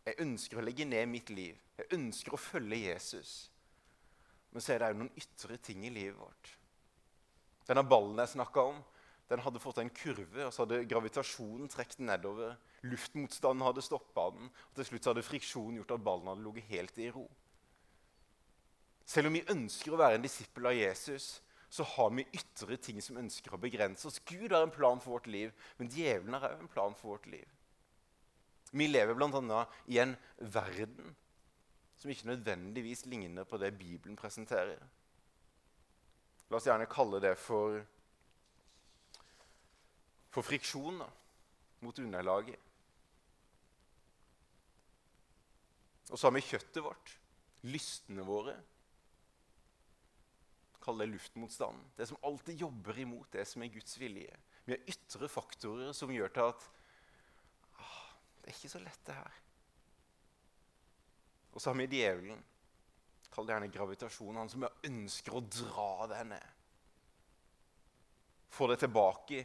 Jeg 0.04 0.18
ønsker 0.20 0.60
å 0.60 0.64
legge 0.64 0.84
ned 0.84 1.08
mitt 1.08 1.30
liv. 1.32 1.56
Jeg 1.78 1.88
ønsker 1.96 2.34
å 2.36 2.40
følge 2.40 2.82
Jesus. 2.82 3.32
Men 4.50 4.60
så 4.60 4.74
er 4.74 4.82
det 4.82 4.90
òg 4.90 4.98
noen 5.00 5.22
ytre 5.22 5.56
ting 5.62 5.86
i 5.86 5.92
livet 5.94 6.18
vårt. 6.20 6.50
Denne 7.70 7.86
ballen 7.86 8.20
jeg 8.20 8.34
snakka 8.34 8.66
om, 8.72 8.82
den 9.30 9.42
hadde 9.44 9.62
fått 9.62 9.78
en 9.80 9.92
kurve, 9.94 10.46
og 10.48 10.52
så 10.52 10.64
hadde 10.64 10.82
gravitasjonen 10.90 11.70
trukket 11.70 12.02
nedover. 12.02 12.56
Luftmotstanden 12.88 13.66
hadde 13.66 13.84
stoppa 13.84 14.30
den, 14.32 14.48
og 14.48 14.78
til 14.78 14.88
slutt 14.88 15.10
hadde 15.10 15.24
friksjonen 15.26 15.80
gjort 15.80 15.94
at 15.96 16.04
ballen 16.04 16.30
hadde 16.32 16.46
ligget 16.46 16.70
helt 16.70 17.00
i 17.00 17.10
ro. 17.12 17.26
Selv 19.04 19.28
om 19.28 19.36
vi 19.36 19.46
ønsker 19.52 19.92
å 19.92 19.98
være 20.00 20.20
en 20.20 20.24
disippel 20.24 20.70
av 20.70 20.76
Jesus, 20.78 21.40
så 21.70 21.84
har 21.86 22.10
vi 22.14 22.26
ytre 22.34 22.76
ting 22.82 22.98
som 23.02 23.18
ønsker 23.20 23.54
å 23.54 23.60
begrense 23.62 24.08
oss. 24.08 24.20
Gud 24.26 24.50
har 24.50 24.64
en 24.64 24.74
plan 24.74 25.02
for 25.02 25.18
vårt 25.18 25.28
liv, 25.30 25.52
men 25.78 25.90
djevelen 25.90 26.34
har 26.34 26.54
òg 26.54 26.64
en 26.64 26.72
plan 26.72 26.96
for 26.98 27.14
vårt 27.14 27.28
liv. 27.30 27.46
Vi 28.70 28.86
lever 28.86 29.18
bl.a. 29.18 29.64
i 29.90 29.98
en 30.02 30.14
verden 30.38 31.14
som 31.98 32.10
ikke 32.10 32.30
nødvendigvis 32.30 33.04
ligner 33.10 33.44
på 33.44 33.58
det 33.60 33.74
Bibelen 33.78 34.16
presenterer. 34.16 34.80
La 36.50 36.58
oss 36.58 36.66
gjerne 36.66 36.88
kalle 36.90 37.20
det 37.22 37.36
for, 37.38 37.82
for 40.30 40.46
friksjon 40.46 41.02
da, 41.02 41.10
mot 41.84 41.98
underlaget. 42.02 42.69
Og 46.10 46.18
så 46.18 46.26
har 46.26 46.34
vi 46.34 46.42
kjøttet 46.44 46.82
vårt, 46.84 47.14
lystene 47.70 48.24
våre. 48.26 48.56
Kall 50.82 51.02
det 51.02 51.10
luftmotstanden. 51.12 51.90
Det 51.96 52.08
som 52.10 52.18
alltid 52.26 52.64
jobber 52.64 52.98
imot 52.98 53.30
det 53.36 53.44
som 53.48 53.62
er 53.62 53.72
Guds 53.72 53.98
vilje. 54.00 54.36
Vi 54.64 54.74
har 54.74 54.90
ytre 54.90 55.28
faktorer 55.30 55.92
som 55.96 56.12
gjør 56.12 56.32
til 56.34 56.52
at 56.52 56.68
det 58.40 58.48
er 58.48 58.56
ikke 58.56 58.72
så 58.72 58.80
lett, 58.82 59.00
det 59.06 59.14
her. 59.14 59.34
Og 61.52 61.60
så 61.60 61.70
har 61.70 61.76
vi 61.78 61.86
djevelen. 61.92 62.40
Kall 63.30 63.46
det 63.46 63.54
gjerne 63.54 63.74
gravitasjonen. 63.74 64.40
Han 64.40 64.50
som 64.50 64.66
ønsker 64.66 65.36
å 65.36 65.44
dra 65.44 65.90
deg 66.10 66.30
ned. 66.32 66.56
Få 68.50 68.66
deg 68.70 68.80
tilbake 68.82 69.44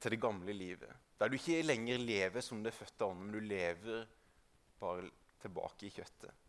til 0.00 0.14
det 0.14 0.20
gamle 0.22 0.54
livet. 0.56 0.92
Der 1.20 1.28
du 1.28 1.36
ikke 1.36 1.60
lenger 1.66 2.00
lever 2.00 2.44
som 2.44 2.62
det 2.64 2.72
fødte 2.72 3.10
ånden, 3.10 3.26
men 3.26 3.34
du 3.34 3.50
lever 3.50 4.06
bare 4.80 5.10
tilbake 5.42 5.88
i 5.88 5.92
kjøttet. 5.94 6.46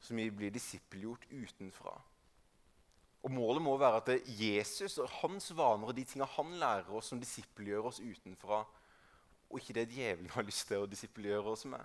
Så 0.00 0.16
vi 0.16 0.28
blir 0.34 0.52
disippelgjort 0.54 1.26
utenfra. 1.30 1.94
Og 3.20 3.32
Målet 3.36 3.62
må 3.62 3.76
være 3.76 4.00
at 4.00 4.30
Jesus 4.32 4.96
og 5.02 5.10
hans 5.20 5.50
vaner 5.52 5.90
og 5.90 5.96
de 5.96 6.06
tingene 6.08 6.30
han 6.38 6.54
lærer 6.62 6.88
oss, 6.96 7.10
som 7.12 7.20
disippelgjør 7.20 7.90
oss 7.90 8.00
utenfra, 8.00 8.62
og 9.50 9.58
ikke 9.58 9.76
det 9.76 9.90
djevelen 9.92 10.30
har 10.32 10.46
lyst 10.46 10.68
til 10.70 10.84
å 10.84 10.88
disippelgjøre 10.88 11.52
oss 11.52 11.66
med. 11.68 11.82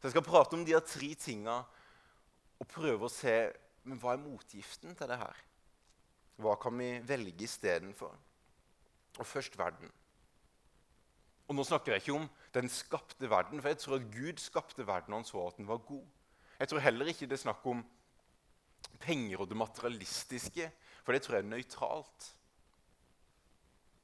Så 0.00 0.08
Jeg 0.08 0.16
skal 0.16 0.26
prate 0.26 0.56
om 0.56 0.64
de 0.64 0.74
her 0.74 0.82
tre 0.84 1.12
tingene 1.14 1.60
og 2.58 2.68
prøve 2.70 3.06
å 3.06 3.12
se 3.12 3.36
men 3.84 4.00
hva 4.00 4.14
er 4.14 4.22
motgiften 4.22 4.96
til 4.96 5.10
det 5.10 5.18
her. 5.20 5.40
Hva 6.40 6.56
kan 6.60 6.76
vi 6.78 6.88
velge 7.06 7.44
istedenfor? 7.46 8.14
Og 9.20 9.28
først 9.28 9.58
verden. 9.58 9.90
Og 11.46 11.54
Nå 11.54 11.64
snakker 11.68 11.92
jeg 11.94 12.02
ikke 12.02 12.16
om 12.16 12.28
den 12.54 12.68
skapte 12.70 13.30
verden, 13.30 13.60
for 13.60 13.72
jeg 13.72 13.80
tror 13.82 13.98
at 13.98 14.10
Gud 14.14 14.40
skapte 14.42 14.86
verden 14.86 15.14
og 15.14 15.22
han 15.22 15.28
så 15.28 15.46
at 15.46 15.58
den 15.58 15.68
var 15.68 15.82
god. 15.86 16.04
Jeg 16.60 16.70
tror 16.70 16.84
heller 16.84 17.10
ikke 17.10 17.26
det 17.26 17.38
er 17.38 17.46
snakk 17.46 17.66
om 17.66 17.82
penger 19.02 19.42
og 19.42 19.48
det 19.50 19.58
materialistiske, 19.58 20.70
for 21.04 21.12
det 21.12 21.22
tror 21.22 21.38
jeg 21.38 21.44
er 21.44 21.50
nøytralt. 21.50 22.28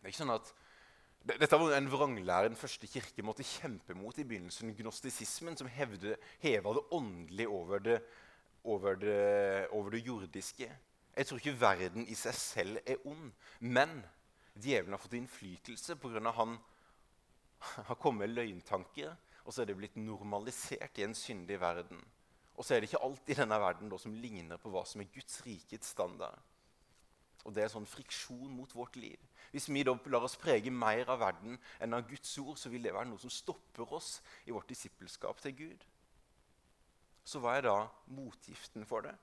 Det 0.00 0.08
er 0.08 0.12
ikke 0.12 0.22
sånn 0.22 0.34
at 0.34 0.50
dette 1.20 1.58
var 1.60 1.74
en 1.76 1.90
vranglære 1.92 2.48
den 2.48 2.56
første 2.56 2.88
kirke 2.88 3.22
måtte 3.22 3.44
kjempe 3.44 3.94
mot 3.94 4.16
i 4.18 4.24
begynnelsen. 4.24 4.72
Gnostisismen, 4.78 5.56
som 5.56 5.68
hevde, 5.68 6.16
heva 6.40 6.72
det 6.76 6.86
åndelige 6.96 7.48
over 7.48 7.82
det, 7.84 7.98
over, 8.64 8.96
det, 8.96 9.68
over 9.76 9.90
det, 9.92 10.00
jordiske. 10.06 10.70
Jeg 11.16 11.26
tror 11.26 11.42
ikke 11.42 11.60
verden 11.60 12.08
i 12.08 12.16
seg 12.16 12.34
selv 12.34 12.80
er 12.86 13.04
ond, 13.04 13.28
men 13.60 14.00
djevelen 14.56 14.96
har 14.96 15.02
fått 15.02 15.18
innflytelse 15.18 15.98
pga. 16.00 16.32
han 16.32 16.56
har 17.88 17.98
kommet 18.00 18.32
løgntanker, 18.32 19.16
og 19.44 19.54
så 19.54 19.62
er 19.62 19.70
det 19.70 19.78
blitt 19.78 19.98
normalisert 19.98 20.98
i 21.00 21.06
en 21.06 21.16
syndig 21.16 21.60
verden. 21.60 22.00
Og 22.60 22.66
så 22.66 22.74
er 22.74 22.82
det 22.82 22.90
ikke 22.90 23.02
alt 23.06 23.30
i 23.32 23.36
denne 23.38 23.56
verden 23.60 23.90
da, 23.90 23.98
som 24.00 24.14
ligner 24.14 24.60
på 24.60 24.72
hva 24.72 24.84
som 24.88 25.00
er 25.00 25.12
Guds 25.14 25.40
rikets 25.46 25.94
standard. 25.94 26.36
Og 27.48 27.54
det 27.56 27.64
er 27.64 27.70
sånn 27.72 27.88
friksjon 27.88 28.50
mot 28.52 28.72
vårt 28.76 28.98
liv. 29.00 29.20
Hvis 29.50 29.70
vi 29.72 29.82
da 29.86 29.94
lar 30.12 30.26
oss 30.26 30.36
prege 30.36 30.72
mer 30.72 31.08
av 31.08 31.22
verden 31.22 31.56
enn 31.80 31.96
av 31.96 32.04
Guds 32.08 32.34
ord, 32.42 32.58
så 32.60 32.68
vil 32.68 32.84
det 32.84 32.92
være 32.92 33.08
noe 33.08 33.22
som 33.22 33.32
stopper 33.32 33.94
oss 33.96 34.18
i 34.44 34.52
vårt 34.52 34.68
disippelskap 34.68 35.40
til 35.40 35.56
Gud. 35.56 35.86
Så 37.24 37.40
hva 37.40 37.56
er 37.56 37.64
da 37.64 37.76
motgiften 38.12 38.84
for 38.88 39.08
det? 39.08 39.16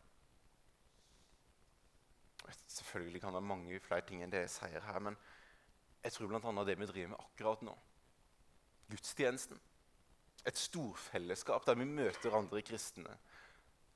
Selvfølgelig 2.71 3.21
kan 3.21 3.36
det 3.36 3.41
være 3.41 3.52
mange 3.52 3.80
flere 3.84 4.06
ting 4.08 4.23
enn 4.23 4.34
det 4.34 4.47
jeg 4.47 4.56
sier 4.56 4.86
her, 4.88 5.00
men 5.04 5.17
jeg 6.04 6.15
tror 6.15 6.32
bl.a. 6.32 6.65
det 6.65 6.78
vi 6.80 6.89
driver 6.89 7.13
med 7.13 7.21
akkurat 7.21 7.63
nå. 7.69 7.78
Gudstjenesten. 8.91 9.60
Et 10.47 10.58
storfellesskap 10.58 11.65
der 11.67 11.76
vi 11.76 11.88
møter 11.89 12.36
andre 12.38 12.62
kristne. 12.63 13.17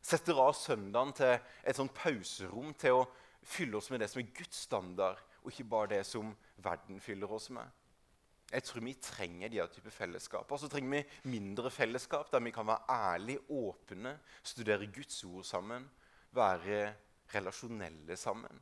Setter 0.02 0.40
av 0.42 0.56
søndagen 0.58 1.14
til 1.16 1.36
et 1.38 1.78
sånt 1.78 1.94
pauserom 1.96 2.74
til 2.74 3.02
å 3.02 3.06
fylle 3.42 3.78
oss 3.78 3.92
med 3.94 4.02
det 4.02 4.10
som 4.12 4.22
er 4.22 4.34
Guds 4.36 4.66
standard, 4.66 5.22
og 5.42 5.52
ikke 5.52 5.70
bare 5.70 5.94
det 5.96 6.02
som 6.06 6.34
verden 6.62 7.00
fyller 7.02 7.32
oss 7.32 7.50
med. 7.54 7.70
Jeg 8.52 8.66
tror 8.68 8.84
vi 8.84 8.94
trenger 9.00 9.50
de 9.50 9.62
type 9.72 9.92
fellesskap. 9.96 10.52
Og 10.52 10.60
så 10.60 10.68
trenger 10.68 10.98
vi 10.98 11.30
mindre 11.32 11.72
fellesskap, 11.72 12.32
der 12.32 12.44
vi 12.44 12.52
kan 12.52 12.68
være 12.68 12.98
ærlige, 13.14 13.46
åpne, 13.50 14.18
studere 14.44 14.90
Guds 14.92 15.24
ord 15.24 15.46
sammen, 15.48 15.88
være 16.36 16.94
relasjonelle 17.34 18.18
sammen. 18.18 18.60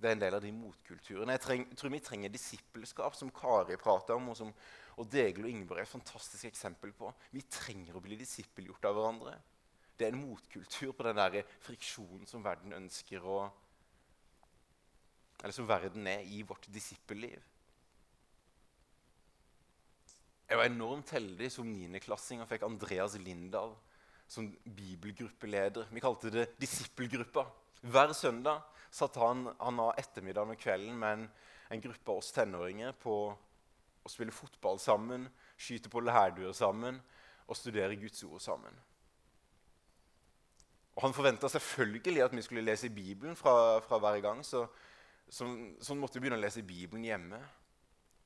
Det 0.00 0.08
er 0.08 0.14
en 0.16 0.22
del 0.22 0.34
av 0.34 0.44
de 0.44 0.52
motkulturene. 0.54 1.34
Jeg, 1.34 1.42
treng, 1.44 1.64
tror 1.76 1.92
vi 1.92 2.00
trenger 2.00 2.32
disippelskap, 2.32 3.16
som 3.18 3.32
Kari 3.34 3.76
prata 3.76 4.14
om, 4.16 4.30
og 4.32 4.38
som 4.38 4.52
og 4.98 5.08
Degel 5.12 5.46
og 5.46 5.52
Ingeborg 5.52 5.82
er 5.82 5.86
et 5.86 5.92
fantastisk 5.92 6.48
eksempel 6.48 6.92
på. 6.96 7.12
Vi 7.34 7.44
trenger 7.50 7.96
å 7.96 8.02
bli 8.04 8.18
disippelgjort 8.20 8.88
av 8.90 8.96
hverandre. 8.96 9.36
Det 9.96 10.08
er 10.08 10.14
en 10.14 10.22
motkultur 10.22 10.94
på 10.96 11.04
den 11.06 11.20
der 11.20 11.42
friksjonen 11.64 12.28
som 12.28 12.44
verden 12.44 12.76
ønsker 12.76 13.24
å 13.24 13.40
Eller 15.40 15.56
som 15.56 15.64
verden 15.64 16.04
er 16.04 16.20
i 16.28 16.42
vårt 16.44 16.66
disippelliv. 16.68 17.40
Jeg 20.50 20.58
var 20.58 20.66
enormt 20.68 21.12
heldig 21.14 21.46
som 21.54 21.68
niendeklassing 21.70 22.42
og 22.42 22.48
fikk 22.50 22.66
Andreas 22.66 23.14
Lindahl 23.22 23.72
som 24.28 24.50
bibelgruppeleder. 24.64 25.88
Vi 25.94 26.02
kalte 26.02 26.32
det 26.34 26.44
disippelgruppa. 26.60 27.46
Hver 27.80 28.12
søndag 28.12 28.66
satt 28.92 29.16
han, 29.16 29.46
han 29.58 29.80
av 29.80 29.94
ettermiddagen 29.98 30.52
og 30.52 30.60
kvelden 30.60 30.98
med 30.98 31.16
en, 31.16 31.24
en 31.70 31.82
gruppe 31.86 32.12
av 32.12 32.20
oss 32.20 32.32
tenåringer 32.36 32.92
på 33.00 33.14
å 34.04 34.12
spille 34.12 34.34
fotball 34.34 34.78
sammen, 34.80 35.26
skyte 35.60 35.92
på 35.92 36.02
lærduer 36.04 36.54
sammen 36.56 37.00
og 37.46 37.58
studere 37.58 37.98
Guds 38.00 38.22
ord 38.24 38.40
sammen. 38.40 38.76
Og 40.96 41.02
Han 41.06 41.16
forventa 41.16 41.48
selvfølgelig 41.48 42.22
at 42.24 42.36
vi 42.36 42.42
skulle 42.42 42.64
lese 42.66 42.90
Bibelen 42.90 43.36
fra, 43.36 43.80
fra 43.80 43.98
hver 43.98 44.20
gang. 44.20 44.44
Så, 44.44 44.66
så, 45.28 45.46
så 45.80 45.94
måtte 45.94 46.18
vi 46.18 46.26
begynne 46.26 46.38
å 46.40 46.44
lese 46.44 46.62
Bibelen 46.66 47.06
hjemme. 47.06 47.40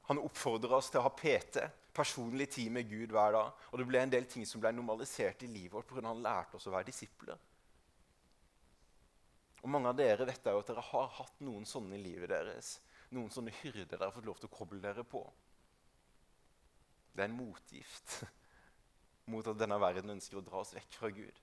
Han 0.09 0.21
oppfordra 0.21 0.81
oss 0.81 0.91
til 0.93 1.01
å 1.01 1.07
ha 1.07 1.13
PT, 1.17 1.63
personlig 1.95 2.51
tid 2.53 2.73
med 2.75 2.89
Gud 2.91 3.15
hver 3.15 3.37
dag. 3.37 3.53
Og 3.71 3.81
det 3.81 3.87
ble 3.89 4.03
en 4.03 4.13
del 4.13 4.27
ting 4.29 4.45
som 4.49 4.61
ble 4.61 4.73
normalisert 4.75 5.45
i 5.47 5.51
livet 5.51 5.77
vårt 5.77 5.89
pga. 5.89 6.03
han 6.09 6.25
lærte 6.25 6.59
oss 6.59 6.67
å 6.69 6.75
være 6.75 6.91
disipler. 6.91 7.39
Og 9.63 9.71
Mange 9.73 9.89
av 9.89 9.97
dere 9.97 10.27
vet 10.29 10.45
jo 10.45 10.59
at 10.61 10.69
dere 10.69 10.85
har 10.91 11.09
hatt 11.21 11.41
noen 11.41 11.65
sånne 11.65 11.97
i 11.97 12.03
livet 12.03 12.29
deres. 12.29 12.75
Noen 13.17 13.31
sånne 13.33 13.55
hyrder 13.63 13.87
dere 13.89 14.11
har 14.11 14.13
fått 14.13 14.27
lov 14.29 14.43
til 14.43 14.51
å 14.51 14.57
koble 14.59 14.83
dere 14.83 15.07
på. 15.09 15.23
Det 17.15 17.23
er 17.23 17.31
en 17.31 17.39
motgift 17.39 18.21
mot 19.33 19.47
at 19.49 19.59
denne 19.59 19.79
verden 19.81 20.17
ønsker 20.17 20.41
å 20.41 20.45
dra 20.45 20.61
oss 20.61 20.75
vekk 20.77 20.99
fra 20.99 21.11
Gud. 21.15 21.43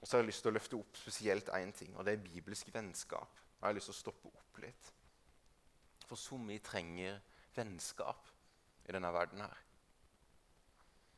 Og 0.00 0.08
så 0.08 0.18
har 0.18 0.20
jeg 0.20 0.28
lyst 0.28 0.44
til 0.44 0.52
å 0.52 0.58
løfte 0.58 0.76
opp 0.76 0.98
spesielt 1.00 1.48
én 1.56 1.70
ting, 1.72 1.94
og 1.96 2.04
det 2.04 2.12
er 2.12 2.24
bibelsk 2.26 2.68
vennskap. 2.74 3.40
Jeg 3.56 3.64
har 3.64 3.76
lyst 3.76 3.88
til 3.88 3.96
å 3.96 4.02
stoppe 4.02 4.28
opp 4.28 4.58
litt. 4.60 4.90
For 6.04 6.20
så 6.20 6.36
mye 6.36 6.60
trenger 6.60 7.22
vennskap 7.56 8.28
i 8.84 8.92
denne 8.92 9.08
verden 9.14 9.40
her. 9.40 9.62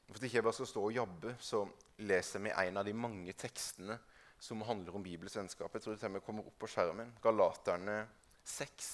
For 0.07 0.21
at 0.21 0.27
ikke 0.29 0.39
jeg 0.39 0.47
bare 0.47 0.59
skal 0.61 0.71
stå 0.71 0.85
og 0.87 0.95
jobbe, 0.95 1.35
så 1.43 1.65
leser 2.07 2.45
vi 2.45 2.55
en 2.55 2.79
av 2.79 2.87
de 2.87 2.95
mange 2.95 3.35
tekstene 3.35 3.99
som 4.39 4.63
handler 4.69 4.95
om 4.95 5.03
Bibels 5.03 5.35
vennskap. 5.35 5.75
Jeg 5.75 5.83
tror 5.83 5.99
det 5.99 6.23
kommer 6.23 6.47
opp 6.47 6.59
på 6.63 6.71
skjermen. 6.71 7.11
Galaterne 7.25 8.05
6. 8.47 8.93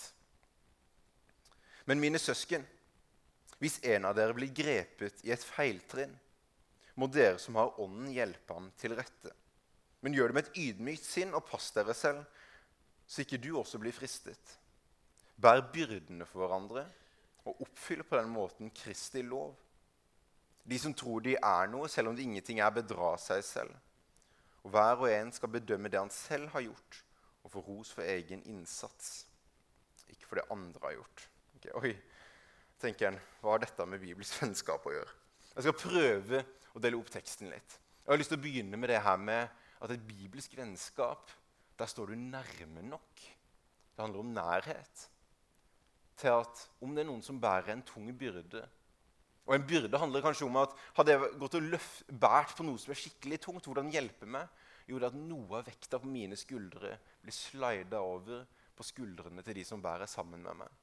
Men 1.84 2.00
mine 2.00 2.20
søsken, 2.20 2.64
hvis 3.62 3.78
en 3.86 4.08
av 4.08 4.16
dere 4.18 4.34
blir 4.36 4.52
grepet 4.54 5.22
i 5.26 5.32
et 5.34 5.44
feiltrinn, 5.46 6.14
må 6.98 7.08
dere 7.08 7.38
som 7.40 7.56
har 7.56 7.78
Ånden, 7.80 8.10
hjelpe 8.12 8.54
ham 8.54 8.68
til 8.78 8.94
rette. 8.98 9.32
Men 10.02 10.14
gjør 10.16 10.32
det 10.32 10.36
med 10.36 10.48
et 10.48 10.58
ydmykt 10.64 11.06
sinn, 11.06 11.34
og 11.34 11.46
pass 11.46 11.70
dere 11.74 11.94
selv, 11.96 12.24
så 13.06 13.22
ikke 13.22 13.40
du 13.42 13.52
også 13.58 13.78
blir 13.80 13.94
fristet. 13.94 14.58
Bær 15.42 15.62
byrdene 15.72 16.26
for 16.28 16.42
hverandre 16.42 16.84
og 17.48 17.62
oppfyll 17.64 18.04
på 18.06 18.18
den 18.18 18.30
måten 18.34 18.70
Kristi 18.74 19.22
lov. 19.26 19.54
De 20.62 20.78
som 20.78 20.94
tror 20.94 21.24
de 21.24 21.34
er 21.34 21.70
noe, 21.70 21.88
selv 21.90 22.10
om 22.10 22.18
det 22.18 22.26
ingenting 22.26 22.60
er, 22.62 22.70
bedra 22.74 23.16
seg 23.18 23.42
selv. 23.46 23.72
Og 24.62 24.70
hver 24.70 25.00
og 25.02 25.10
en 25.10 25.32
skal 25.34 25.50
bedømme 25.50 25.90
det 25.90 25.98
han 25.98 26.12
selv 26.14 26.52
har 26.54 26.62
gjort, 26.68 27.02
og 27.42 27.50
få 27.50 27.64
ros 27.66 27.90
for 27.94 28.06
egen 28.06 28.44
innsats, 28.46 29.24
ikke 30.06 30.28
for 30.28 30.38
det 30.38 30.46
andre 30.54 30.84
har 30.84 30.98
gjort. 31.00 31.24
Okay, 31.62 31.74
oi, 31.78 31.94
tenker 32.82 33.06
han, 33.06 33.18
Hva 33.38 33.52
har 33.54 33.60
dette 33.62 33.84
med 33.86 34.00
Bibels 34.02 34.32
vennskap 34.40 34.82
å 34.88 34.94
gjøre? 34.96 35.12
Jeg 35.52 35.66
skal 35.68 35.76
prøve 35.78 36.40
å 36.74 36.80
dele 36.82 36.98
opp 36.98 37.12
teksten 37.12 37.52
litt. 37.52 37.76
Jeg 38.02 38.10
har 38.10 38.18
lyst 38.18 38.32
til 38.32 38.40
å 38.40 38.42
begynne 38.42 38.80
med 38.80 38.90
det 38.90 38.98
her 39.04 39.20
med 39.20 39.62
at 39.78 39.94
et 39.94 40.02
bibelsk 40.02 40.56
vennskap, 40.58 41.30
der 41.78 41.86
står 41.86 42.10
du 42.10 42.18
nærme 42.18 42.82
nok. 42.88 43.22
Det 43.94 44.02
handler 44.02 44.24
om 44.24 44.34
nærhet. 44.34 45.06
Til 46.18 46.34
at 46.40 46.66
om 46.82 46.96
det 46.96 47.04
er 47.04 47.10
noen 47.12 47.22
som 47.22 47.38
bærer 47.38 47.76
en 47.76 47.86
tung 47.86 48.10
byrde 48.10 48.66
Og 49.46 49.54
en 49.54 49.66
byrde 49.66 49.98
handler 50.02 50.22
kanskje 50.26 50.46
om 50.48 50.58
at 50.64 50.74
hadde 50.98 51.14
jeg 51.14 51.32
gått 51.38 51.60
og 51.60 51.70
løft, 51.76 52.04
bært 52.10 52.58
på 52.58 52.66
noe 52.66 52.78
som 52.82 52.90
er 52.90 53.04
skikkelig 53.04 53.38
tungt, 53.46 53.70
hvordan 53.70 53.94
hjelpe 53.94 54.26
meg? 54.26 54.50
Jo, 54.90 54.98
det 54.98 55.12
at 55.12 55.18
noe 55.30 55.62
av 55.62 55.70
vekta 55.70 56.02
på 56.02 56.10
mine 56.10 56.38
skuldre 56.38 56.96
blir 57.22 57.34
slida 57.34 58.02
over 58.02 58.48
på 58.74 58.86
skuldrene 58.86 59.46
til 59.46 59.62
de 59.62 59.66
som 59.66 59.82
bærer 59.82 60.10
sammen 60.10 60.42
med 60.42 60.64
meg. 60.64 60.81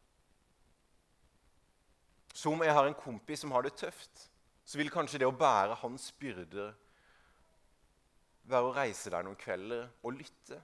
Så 2.34 2.52
om 2.54 2.62
jeg 2.64 2.76
har 2.76 2.88
en 2.88 2.98
kompis 2.98 3.42
som 3.44 3.52
har 3.56 3.66
det 3.66 3.76
tøft, 3.80 4.30
så 4.66 4.78
vil 4.78 4.92
kanskje 4.94 5.22
det 5.22 5.28
å 5.28 5.36
bære 5.36 5.80
hans 5.82 6.12
byrder 6.22 6.76
være 8.50 8.70
å 8.70 8.76
reise 8.76 9.12
der 9.14 9.26
noen 9.26 9.40
kvelder 9.40 9.88
og 10.04 10.18
lytte. 10.18 10.60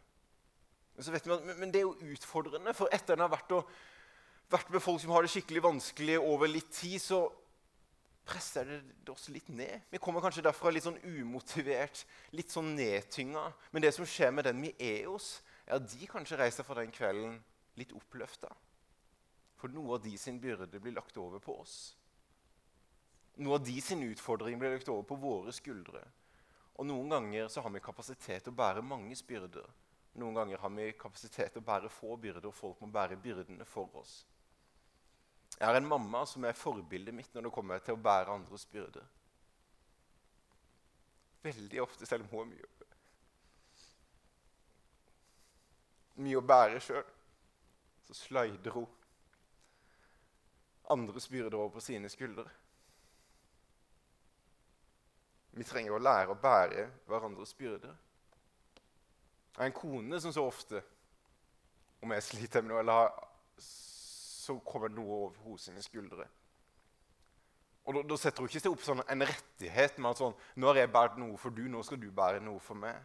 Men, 0.95 1.07
vet 1.13 1.29
man, 1.29 1.49
men 1.59 1.73
det 1.73 1.81
er 1.81 1.87
jo 1.87 2.13
utfordrende, 2.15 2.73
for 2.77 2.91
etter 2.95 3.15
en 3.15 3.25
har 3.25 3.33
vært, 3.33 3.55
og, 3.57 3.71
vært, 4.51 4.69
med 4.73 4.83
folk 4.83 5.01
som 5.03 5.13
har 5.15 5.25
det 5.25 5.31
skikkelig 5.33 5.65
vanskelig 5.65 6.19
over 6.21 6.49
litt 6.49 6.71
tid, 6.73 6.97
så 7.03 7.25
presser 8.25 8.69
det 8.79 9.11
oss 9.13 9.27
litt 9.29 9.51
ned. 9.53 9.85
Vi 9.91 10.01
kommer 10.01 10.23
kanskje 10.23 10.45
derfra 10.45 10.71
litt 10.73 10.85
sånn 10.87 11.01
umotivert, 11.03 12.05
litt 12.33 12.53
sånn 12.53 12.71
nedtynga. 12.77 13.43
Men 13.75 13.85
det 13.85 13.93
som 13.93 14.07
skjer 14.09 14.33
med 14.33 14.47
den 14.47 14.63
vi 14.65 14.71
er 14.81 15.03
hos, 15.11 15.35
er 15.67 15.77
at 15.77 15.89
de 15.91 16.09
kanskje 16.09 16.39
reiser 16.39 16.65
fra 16.65 16.79
den 16.79 16.93
kvelden 16.95 17.37
litt 17.77 17.93
oppløfta. 17.93 18.49
For 19.55 19.71
noe 19.71 19.95
av 19.95 20.03
de 20.03 20.17
sin 20.19 20.39
byrde 20.41 20.79
blir 20.79 20.95
lagt 20.95 21.17
over 21.17 21.39
på 21.39 21.55
oss. 21.61 21.95
Noe 23.37 23.57
av 23.57 23.65
de 23.65 23.75
sin 23.81 24.03
utfordring 24.03 24.59
blir 24.59 24.75
lagt 24.75 24.89
over 24.91 25.03
på 25.07 25.17
våre 25.19 25.53
skuldre. 25.55 26.03
Og 26.75 26.87
Noen 26.87 27.09
ganger 27.11 27.47
så 27.51 27.63
har 27.63 27.71
vi 27.71 27.83
kapasitet 27.83 28.43
til 28.43 28.51
å 28.53 28.59
bære 28.59 28.83
manges 28.83 29.23
byrder. 29.27 29.67
Noen 30.19 30.35
ganger 30.35 30.61
har 30.63 30.71
vi 30.71 30.91
kapasitet 30.99 31.51
til 31.53 31.63
å 31.63 31.67
bære 31.67 31.91
få 31.91 32.15
byrder, 32.19 32.47
og 32.47 32.55
folk 32.55 32.81
må 32.83 32.87
bære 32.91 33.19
byrdene 33.19 33.67
for 33.67 33.91
oss. 33.99 34.23
Jeg 35.55 35.67
har 35.67 35.75
en 35.79 35.87
mamma 35.87 36.25
som 36.27 36.43
er 36.43 36.55
forbildet 36.55 37.15
mitt 37.15 37.35
når 37.35 37.47
det 37.47 37.53
kommer 37.55 37.83
til 37.83 37.95
å 37.95 38.03
bære 38.03 38.33
andres 38.33 38.65
byrder. 38.71 39.05
Veldig 41.45 41.81
ofte, 41.83 42.07
selv 42.07 42.25
om 42.25 42.31
hun 42.31 42.39
har 42.41 42.49
mye, 42.51 42.71
mye 46.25 46.39
å 46.39 46.47
bære 46.47 46.79
sjøl, 46.83 47.03
så 48.07 48.15
slider 48.17 48.75
hun 48.75 48.87
andres 50.93 51.27
byrde 51.29 51.57
over 51.57 51.69
på 51.75 51.83
sine 51.83 52.09
skuldre. 52.09 52.45
Vi 55.55 55.63
trenger 55.63 55.95
å 55.95 56.01
lære 56.01 56.33
å 56.33 56.39
bære 56.39 56.89
hverandres 57.07 57.53
byrder. 57.55 57.93
Jeg 59.55 59.61
har 59.61 59.69
en 59.69 59.77
kone 59.77 60.19
som 60.19 60.33
så 60.35 60.43
ofte, 60.43 60.81
om 62.03 62.11
jeg 62.11 62.25
sliter 62.25 62.63
med 62.63 62.73
noe, 62.73 62.81
eller 62.83 63.13
så 63.65 64.57
kommer 64.67 64.91
noe 64.91 65.21
over 65.21 65.45
hos 65.45 65.69
sine 65.69 65.81
skuldre. 65.83 66.27
Og 67.85 68.01
da, 68.09 68.17
setter 68.17 68.41
hun 68.41 68.49
ikke 68.49 68.71
opp 68.73 68.83
sånn 68.83 69.03
en 69.07 69.25
rettighet 69.29 69.99
med 70.01 70.11
at 70.11 70.21
sånn, 70.21 70.35
'Nå 70.57 70.67
har 70.67 70.81
jeg 70.81 70.91
båret 70.91 71.17
noe 71.21 71.37
for 71.37 71.53
du, 71.53 71.67
nå 71.69 71.83
skal 71.85 72.01
du 72.01 72.09
bære 72.11 72.41
noe 72.41 72.59
for 72.59 72.75
meg.' 72.75 73.01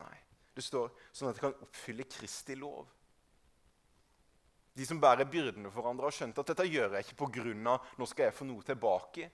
Nei. 0.00 0.16
Det 0.54 0.64
står 0.64 0.90
sånn 1.12 1.28
at 1.28 1.36
det 1.36 1.44
kan 1.44 1.62
oppfylle 1.62 2.04
Kristi 2.04 2.56
lov. 2.58 2.88
De 4.78 4.86
som 4.86 5.00
bærer 5.02 5.26
byrdene 5.26 5.72
for 5.74 5.82
hverandre, 5.82 6.06
har 6.06 6.14
skjønt 6.14 6.38
at 6.38 6.52
dette 6.52 6.68
gjør 6.68 6.92
jeg 6.94 7.06
ikke 7.06 7.26
pga. 7.26 7.78
nå 7.98 8.06
skal 8.06 8.28
jeg 8.28 8.34
få 8.34 8.46
noe 8.46 8.62
tilbake. 8.62 9.30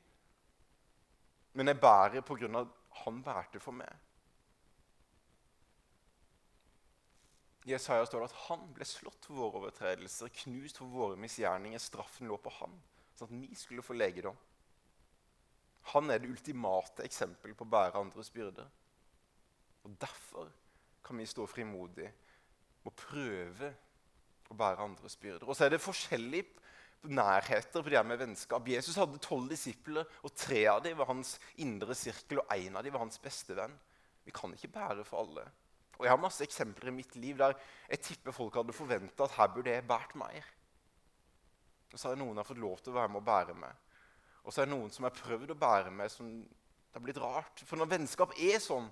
Men 1.53 1.69
jeg 1.69 1.81
bærer 1.81 2.25
pga. 2.25 2.65
han 3.05 3.23
bærte 3.23 3.61
for 3.61 3.77
meg. 3.77 3.93
I 7.65 7.73
Jesaja 7.73 8.07
står 8.07 8.25
det 8.25 8.31
at 8.31 8.41
han 8.49 8.65
ble 8.77 8.85
slått 8.85 9.25
for 9.25 9.37
våre 9.41 9.61
overtredelser, 9.61 10.33
knust 10.45 10.81
for 10.81 10.87
våre 10.87 11.17
misgjerninger. 11.21 11.81
Straffen 11.81 12.29
lå 12.29 12.37
på 12.41 12.53
han, 12.61 12.75
sånn 13.17 13.29
at 13.29 13.37
vi 13.37 13.57
skulle 13.57 13.85
få 13.85 13.97
legedom. 13.97 14.37
Han 15.93 16.11
er 16.11 16.21
det 16.21 16.33
ultimate 16.33 17.05
eksempel 17.05 17.53
på 17.57 17.65
å 17.65 17.73
bære 17.73 18.01
andres 18.01 18.33
byrder. 18.33 18.69
Og 19.85 19.97
Derfor 20.01 20.49
kan 21.05 21.21
vi 21.21 21.29
stå 21.29 21.45
frimodig 21.49 22.09
og 22.85 22.93
prøve 22.97 23.75
å 24.51 24.59
bære 24.59 24.85
andres 24.85 25.17
byrder. 25.21 25.49
Og 25.49 25.57
så 25.57 25.67
er 25.67 25.75
det 25.75 25.83
forskjellige 25.83 26.47
nærheter 27.05 27.83
på 27.83 27.91
det 27.91 27.99
her 27.99 28.07
med 28.07 28.21
vennskap. 28.21 28.69
Jesus 28.69 28.97
hadde 29.01 29.21
tolv 29.23 29.51
disipler, 29.53 30.09
og 30.25 30.33
tre 30.37 30.65
av 30.71 30.83
dem 30.85 30.97
var 30.99 31.11
hans 31.11 31.37
indre 31.61 31.97
sirkel, 31.99 32.41
og 32.41 32.55
én 32.57 32.77
av 32.77 32.85
dem 32.85 32.95
var 32.95 33.05
hans 33.05 33.21
beste 33.23 33.57
venn. 33.57 33.75
Vi 34.25 34.33
kan 34.35 34.53
ikke 34.57 34.73
bære 34.73 35.05
for 35.05 35.25
alle. 35.25 35.45
Og 35.99 36.07
Jeg 36.07 36.11
har 36.11 36.21
masse 36.21 36.43
eksempler 36.45 36.91
i 36.91 36.97
mitt 36.97 37.15
liv 37.17 37.39
der 37.39 37.55
jeg 37.89 38.03
tipper 38.03 38.35
folk 38.35 38.57
hadde 38.59 38.75
forventa 38.75 39.29
at 39.29 39.37
her 39.37 39.51
burde 39.55 39.71
jeg 39.71 39.87
båret 39.87 40.17
mer. 40.19 40.49
Og 41.93 42.01
så 42.01 42.11
har 42.11 42.19
noen 42.19 42.41
har 42.41 42.49
fått 42.49 42.59
lov 42.59 42.81
til 42.83 42.91
å 42.91 42.97
være 42.99 43.13
med 43.13 43.21
og 43.21 43.29
bære 43.29 43.55
med. 43.55 43.83
Og 44.45 44.53
så 44.53 44.63
er 44.63 44.67
det 44.67 44.75
noen 44.75 44.91
som 44.93 45.07
har 45.07 45.15
prøvd 45.15 45.55
å 45.55 45.61
bære 45.61 45.93
med, 45.95 46.11
som 46.11 46.33
det 46.43 46.99
har 46.99 47.05
blitt 47.05 47.21
rart. 47.23 47.63
For 47.69 47.79
når 47.79 47.93
vennskap 47.95 48.35
er 48.39 48.59
sånn 48.63 48.91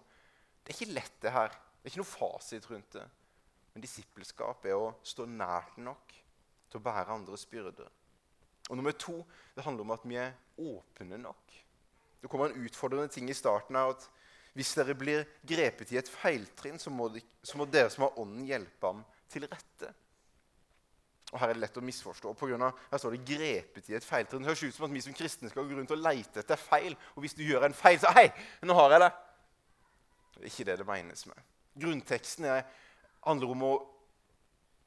Det 0.63 0.71
er 0.71 0.77
ikke 0.77 0.95
lett, 0.95 1.17
det 1.19 1.33
her. 1.35 1.51
Det 1.51 1.89
er 1.89 1.91
ikke 1.91 2.01
noe 2.05 2.13
fasit 2.13 2.69
rundt 2.71 2.93
det. 2.95 3.03
Men 3.73 3.85
disippelskap 3.85 4.67
er 4.69 4.77
å 4.77 4.93
stå 5.07 5.27
nært 5.29 5.79
nok 5.81 6.17
til 6.71 6.81
å 6.81 6.85
bære 6.85 7.15
andres 7.15 7.45
byrder. 7.49 7.89
Og 8.71 8.79
nummer 8.79 8.95
to 8.97 9.19
det 9.57 9.65
handler 9.67 9.87
om 9.87 9.95
at 9.95 10.05
vi 10.07 10.19
er 10.21 10.35
åpne 10.61 11.19
nok. 11.21 11.57
Det 12.23 12.31
kommer 12.31 12.51
en 12.51 12.67
utfordrende 12.67 13.11
ting 13.13 13.31
i 13.31 13.37
starten 13.37 13.77
av 13.77 13.97
at 13.97 14.05
hvis 14.53 14.75
dere 14.77 14.95
blir 14.99 15.25
grepet 15.49 15.95
i 15.95 15.99
et 15.99 16.09
feiltrinn, 16.13 16.79
så 16.79 16.93
må, 16.93 17.09
de, 17.13 17.23
så 17.43 17.57
må 17.59 17.65
dere 17.67 17.91
som 17.91 18.05
har 18.05 18.19
ånden, 18.21 18.45
hjelpe 18.47 18.91
ham 18.91 19.01
til 19.33 19.49
rette. 19.49 19.89
Og 21.33 21.41
Her 21.41 21.49
er 21.49 21.57
det 21.57 21.63
lett 21.65 21.79
å 21.81 21.85
misforstå. 21.85 22.35
På 22.37 22.47
grunn 22.51 22.67
av, 22.67 22.77
her 22.91 23.01
står 23.01 23.17
det 23.17 23.23
'grepet 23.25 23.89
i 23.89 23.97
et 23.97 24.05
feiltrinn'. 24.05 24.45
Det 24.45 24.51
høres 24.51 24.63
ut 24.63 24.75
som 24.77 24.85
at 24.85 24.93
vi 24.93 25.01
som 25.01 25.15
kristne 25.17 25.49
skal 25.49 25.65
gå 25.65 25.79
rundt 25.79 25.95
og 25.95 26.03
leite 26.05 26.43
etter 26.45 26.61
feil. 26.61 26.97
Og 27.17 27.25
hvis 27.25 27.35
du 27.39 27.43
gjør 27.43 27.65
en 27.65 27.75
feil, 27.75 27.99
så 27.99 28.13
'Hei, 28.13 28.29
nå 28.63 28.75
har 28.77 28.91
jeg 28.91 29.01
det!' 29.01 29.13
Det 30.35 30.43
er 30.43 30.51
ikke 30.53 30.65
det 30.65 30.79
det 30.79 30.87
menes 30.87 31.27
med. 31.27 31.41
Grunnteksten 31.81 32.45
er, 32.45 32.63
handler 33.27 33.55
om 33.55 33.67
å 33.67 33.73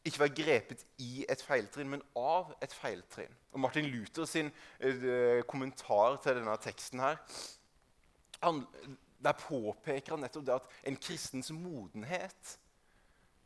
ikke 0.05 0.21
være 0.21 0.35
grepet 0.37 0.83
i 1.01 1.25
et 1.29 1.41
feiltrinn, 1.41 1.89
men 1.89 2.03
av 2.19 2.51
et 2.61 2.73
feiltrinn. 2.73 3.31
Og 3.55 3.63
Martin 3.63 3.87
Luther 3.89 4.27
sin 4.29 4.51
uh, 4.51 5.41
kommentar 5.49 6.19
til 6.23 6.37
denne 6.37 6.57
teksten 6.61 7.01
her, 7.01 7.17
han, 8.43 8.61
der 9.23 9.39
påpeker 9.39 10.13
han 10.13 10.21
nettopp 10.25 10.45
det 10.45 10.59
at 10.59 10.69
en 10.85 10.99
kristens 11.01 11.49
modenhet 11.55 12.57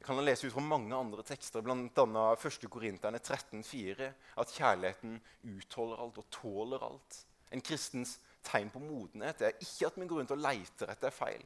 kan 0.03 0.15
han 0.15 0.25
lese 0.25 0.47
ut 0.47 0.53
fra 0.55 0.63
mange 0.63 0.95
andre 0.95 1.23
tekster, 1.27 1.63
bl.a. 1.63 2.25
1. 2.35 2.67
Korinterne 2.71 3.19
13,4, 3.19 4.07
at 4.39 4.53
kjærligheten 4.55 5.17
utholder 5.57 6.03
alt 6.03 6.19
og 6.21 6.29
tåler 6.31 6.85
alt. 6.87 7.17
En 7.51 7.63
kristens 7.65 8.15
tegn 8.47 8.71
på 8.71 8.79
modenhet 8.79 9.41
er 9.43 9.57
ikke 9.59 9.89
at 9.89 9.97
vi 9.99 10.07
går 10.07 10.21
rundt 10.21 10.35
og 10.35 10.43
leter 10.43 10.93
etter 10.93 11.11
feil, 11.13 11.43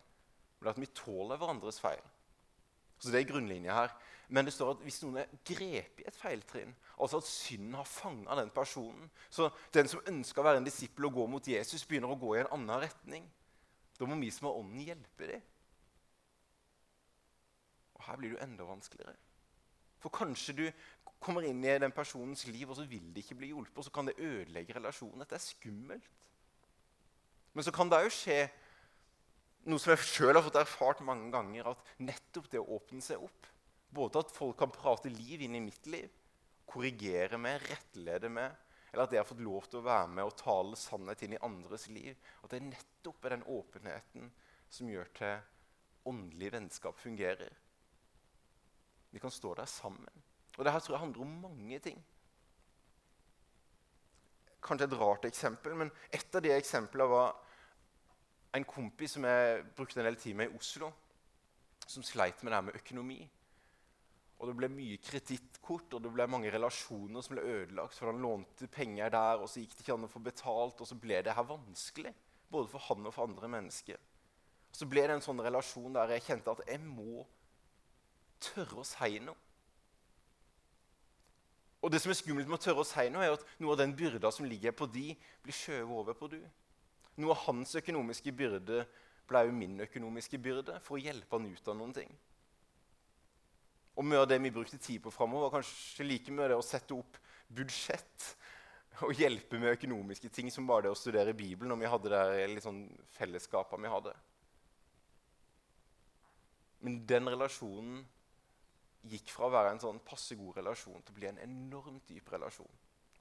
men 0.60 0.70
at 0.70 0.82
vi 0.82 0.92
tåler 0.94 1.42
hverandres 1.42 1.82
feil. 1.82 2.04
Så 3.04 3.12
Det 3.12 3.20
er 3.20 3.28
grunnlinja 3.28 3.74
her. 3.76 3.96
Men 4.30 4.46
det 4.46 4.54
står 4.56 4.72
at 4.72 4.84
hvis 4.86 5.02
noen 5.04 5.20
er 5.20 5.32
grepet 5.46 6.00
i 6.00 6.08
et 6.08 6.16
feiltrinn, 6.16 6.72
altså 6.96 7.20
at 7.20 7.28
synden 7.28 7.76
har 7.76 7.84
fanga 7.86 8.38
den 8.40 8.50
personen 8.56 9.10
Så 9.30 9.50
den 9.74 9.90
som 9.92 10.02
ønsker 10.08 10.42
å 10.42 10.46
være 10.48 10.62
en 10.62 10.68
disippel 10.68 11.10
og 11.10 11.18
gå 11.18 11.26
mot 11.28 11.48
Jesus, 11.48 11.84
begynner 11.86 12.14
å 12.14 12.20
gå 12.20 12.32
i 12.36 12.40
en 12.40 12.54
annen 12.56 12.80
retning. 12.86 13.28
Da 14.00 14.08
må 14.08 14.16
vi 14.22 14.32
som 14.32 14.48
har 14.48 14.56
ånden, 14.62 14.80
hjelpe 14.88 15.28
dem. 15.28 15.44
Og 17.94 18.08
her 18.08 18.18
blir 18.18 18.32
det 18.32 18.38
jo 18.38 18.44
enda 18.48 18.68
vanskeligere. 18.72 19.16
For 20.00 20.16
kanskje 20.16 20.56
du 20.58 20.66
kommer 21.20 21.46
inn 21.48 21.62
i 21.64 21.78
den 21.80 21.94
personens 21.96 22.48
liv, 22.48 22.70
og 22.70 22.80
så 22.80 22.88
vil 22.88 23.12
de 23.14 23.22
ikke 23.22 23.38
bli 23.40 23.52
hjulpet. 23.52 23.78
Og 23.78 23.86
så 23.86 23.94
kan 23.94 24.08
det 24.08 24.18
ødelegge 24.18 24.80
relasjonen. 24.80 25.20
Dette 25.20 25.36
er 25.36 25.44
skummelt. 25.44 26.10
Men 27.54 27.64
så 27.68 27.72
kan 27.76 27.92
det 27.92 28.02
òg 28.02 28.12
skje 28.12 28.48
noe 29.70 29.82
som 29.82 29.94
jeg 29.94 30.06
sjøl 30.06 30.38
har 30.38 30.46
fått 30.46 30.60
erfart 30.60 31.04
mange 31.06 31.30
ganger, 31.34 31.72
at 31.72 31.96
nettopp 32.04 32.50
det 32.52 32.62
å 32.62 32.78
åpne 32.78 33.04
seg 33.04 33.24
opp 33.24 33.50
Både 33.94 34.24
at 34.24 34.32
folk 34.34 34.58
kan 34.58 34.72
prate 34.74 35.12
liv 35.14 35.44
inn 35.46 35.54
i 35.54 35.62
mitt 35.62 35.86
liv, 35.86 36.10
korrigere 36.66 37.38
meg, 37.38 37.62
rettlede 37.70 38.32
meg, 38.34 38.56
eller 38.90 39.06
at 39.06 39.14
jeg 39.14 39.22
har 39.22 39.28
fått 39.30 39.44
lov 39.46 39.68
til 39.70 39.82
å 39.82 39.86
være 39.86 40.10
med 40.16 40.26
og 40.26 40.36
tale 40.40 40.78
sannhet 40.78 41.22
inn 41.26 41.36
i 41.36 41.42
andres 41.46 41.88
liv. 41.94 42.18
At 42.46 42.54
det 42.54 42.64
nettopp 42.66 43.26
er 43.26 43.36
den 43.36 43.46
åpenheten 43.50 44.32
som 44.74 44.90
gjør 44.90 45.12
til 45.18 46.10
åndelig 46.10 46.52
vennskap 46.54 46.98
fungerer. 47.02 47.54
Vi 49.14 49.22
kan 49.22 49.34
stå 49.34 49.54
der 49.58 49.70
sammen. 49.70 50.26
Og 50.58 50.66
Dette 50.66 50.82
tror 50.86 50.96
jeg 50.96 51.04
handler 51.06 51.26
om 51.26 51.40
mange 51.42 51.80
ting. 51.86 52.02
Kanskje 54.64 54.88
et 54.90 54.98
rart 54.98 55.26
eksempel, 55.30 55.74
men 55.78 55.94
et 56.14 56.38
av 56.38 56.46
de 56.46 56.54
eksemplene 56.54 57.10
var 57.10 57.34
en 58.54 58.66
kompis 58.66 59.16
som 59.16 59.26
jeg 59.26 59.64
brukte 59.76 60.00
en 60.02 60.08
del 60.08 60.20
tid 60.22 60.38
med 60.38 60.52
i 60.52 60.58
Oslo, 60.58 60.92
som 61.88 62.06
sleit 62.06 62.44
med 62.44 62.52
det 62.52 62.60
her 62.60 62.68
med 62.68 62.78
økonomi. 62.80 63.20
Og 64.40 64.50
Det 64.50 64.56
ble 64.60 64.68
mye 64.70 65.00
kredittkort 65.00 65.94
og 65.96 66.04
det 66.04 66.12
ble 66.12 66.28
mange 66.28 66.52
relasjoner 66.52 67.24
som 67.24 67.36
ble 67.36 67.46
ødelagt. 67.48 67.96
for 67.96 68.12
Han 68.12 68.22
lånte 68.22 68.68
penger 68.68 69.10
der, 69.10 69.40
og 69.40 69.50
så 69.50 69.62
gikk 69.62 69.78
det 69.78 69.86
ikke 69.86 69.94
an 69.94 70.08
å 70.08 70.12
få 70.12 70.20
betalt, 70.20 70.82
og 70.82 70.88
så 70.88 70.96
ble 71.00 71.22
det 71.24 71.34
her 71.34 71.48
vanskelig. 71.48 72.14
Både 72.52 72.68
for 72.68 72.80
han 72.90 73.06
og 73.08 73.14
for 73.14 73.24
andre 73.24 73.48
mennesker. 73.48 73.98
Og 74.70 74.76
Så 74.76 74.86
ble 74.86 75.02
det 75.02 75.16
en 75.16 75.22
sånn 75.22 75.42
relasjon 75.42 75.94
der 75.94 76.12
jeg 76.18 76.26
kjente 76.28 76.52
at 76.52 76.68
jeg 76.68 76.82
må 76.82 77.26
tørre 78.40 78.82
å 78.82 78.86
si 78.88 79.20
noe. 79.20 79.38
Og 81.84 81.92
det 81.92 82.00
som 82.02 82.12
er 82.12 82.16
skummelt 82.16 82.48
med 82.48 82.60
å 82.60 82.64
tørre 82.64 82.84
å 82.84 82.88
si 82.88 83.10
noe, 83.12 83.26
er 83.26 83.34
at 83.36 83.48
noe 83.60 83.74
av 83.76 83.82
den 83.82 83.96
byrda 83.96 84.32
som 84.32 84.46
ligger 84.48 84.72
på 84.72 84.88
de, 84.88 85.18
blir 85.44 85.56
skjøvet 85.56 85.98
over 86.00 86.16
på 86.16 86.30
du. 86.32 86.40
Noe 87.22 87.36
av 87.36 87.44
hans 87.48 87.76
økonomiske 87.78 88.34
byrde 88.34 88.84
ble 89.30 89.42
jo 89.48 89.56
min 89.56 89.80
økonomiske 89.86 90.40
byrde 90.42 90.80
for 90.84 90.98
å 90.98 91.04
hjelpe 91.04 91.38
han 91.38 91.50
ut 91.52 91.70
av 91.70 91.78
noen 91.78 91.94
ting. 91.96 92.10
Og 93.94 94.06
mye 94.08 94.24
av 94.24 94.30
det 94.30 94.40
vi 94.42 94.54
brukte 94.54 94.80
tid 94.82 95.04
på 95.04 95.14
framover, 95.14 95.48
var 95.48 95.60
kanskje 95.60 96.08
like 96.08 96.34
mye 96.34 96.50
det 96.50 96.58
å 96.58 96.66
sette 96.66 96.96
opp 96.98 97.20
budsjett 97.54 98.30
og 99.06 99.14
hjelpe 99.18 99.60
med 99.62 99.76
økonomiske 99.76 100.30
ting 100.34 100.50
som 100.54 100.68
bare 100.70 100.88
det 100.88 100.94
å 100.94 100.98
studere 100.98 101.34
Bibelen. 101.34 101.70
når 101.70 101.82
vi 101.82 101.92
hadde 101.94 102.14
det 102.14 102.48
litt 102.50 102.66
sånn 102.66 102.86
fellesskapet 103.18 103.82
vi 103.82 103.94
hadde. 103.94 104.14
Men 106.84 107.06
den 107.08 107.30
relasjonen 107.30 108.02
gikk 109.08 109.32
fra 109.32 109.48
å 109.48 109.54
være 109.54 109.74
en 109.74 109.84
sånn 109.84 110.02
passe 110.06 110.36
god 110.40 110.58
relasjon 110.58 111.02
til 111.02 111.14
å 111.14 111.20
bli 111.20 111.30
en 111.30 111.42
enormt 111.44 112.08
dyp 112.08 112.32
relasjon. 112.32 112.70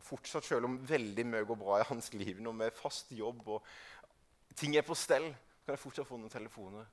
Fortsatt, 0.03 0.45
Selv 0.45 0.67
om 0.69 0.79
veldig 0.87 1.25
mye 1.29 1.47
går 1.47 1.59
bra 1.61 1.81
i 1.81 1.88
hans 1.88 2.12
liv 2.15 2.41
nå 2.43 2.53
med 2.57 2.75
fast 2.75 3.12
jobb 3.15 3.47
og 3.55 3.67
ting 4.59 4.77
er 4.77 4.87
på 4.87 4.97
stell, 4.99 5.31
kan 5.62 5.77
jeg 5.77 5.83
fortsatt 5.83 6.09
få 6.09 6.19
noen 6.19 6.33
telefoner 6.33 6.88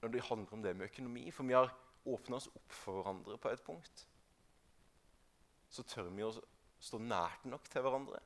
når 0.00 0.12
det 0.12 0.26
handler 0.28 0.54
om 0.54 0.62
det 0.62 0.74
med 0.76 0.88
økonomi. 0.90 1.24
For 1.34 1.48
vi 1.48 1.56
har 1.56 1.72
åpna 2.06 2.38
oss 2.38 2.48
opp 2.52 2.72
for 2.72 3.00
hverandre 3.00 3.38
på 3.42 3.50
et 3.50 3.64
punkt. 3.66 4.04
Så 5.72 5.82
tør 5.90 6.12
vi 6.14 6.24
å 6.24 6.30
stå 6.80 7.00
nært 7.02 7.46
nok 7.50 7.66
til 7.72 7.84
hverandre. 7.84 8.20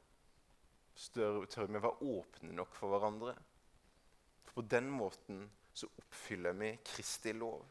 Stør, 1.00 1.40
tør 1.48 1.70
vi 1.70 1.78
å 1.80 1.84
være 1.86 2.10
åpne 2.18 2.56
nok 2.58 2.74
for 2.76 2.92
hverandre. 2.92 3.34
For 4.44 4.60
på 4.60 4.66
den 4.68 4.90
måten 4.92 5.46
så 5.72 5.88
oppfyller 6.02 6.56
vi 6.58 6.74
Kristi 6.84 7.32
lov. 7.32 7.62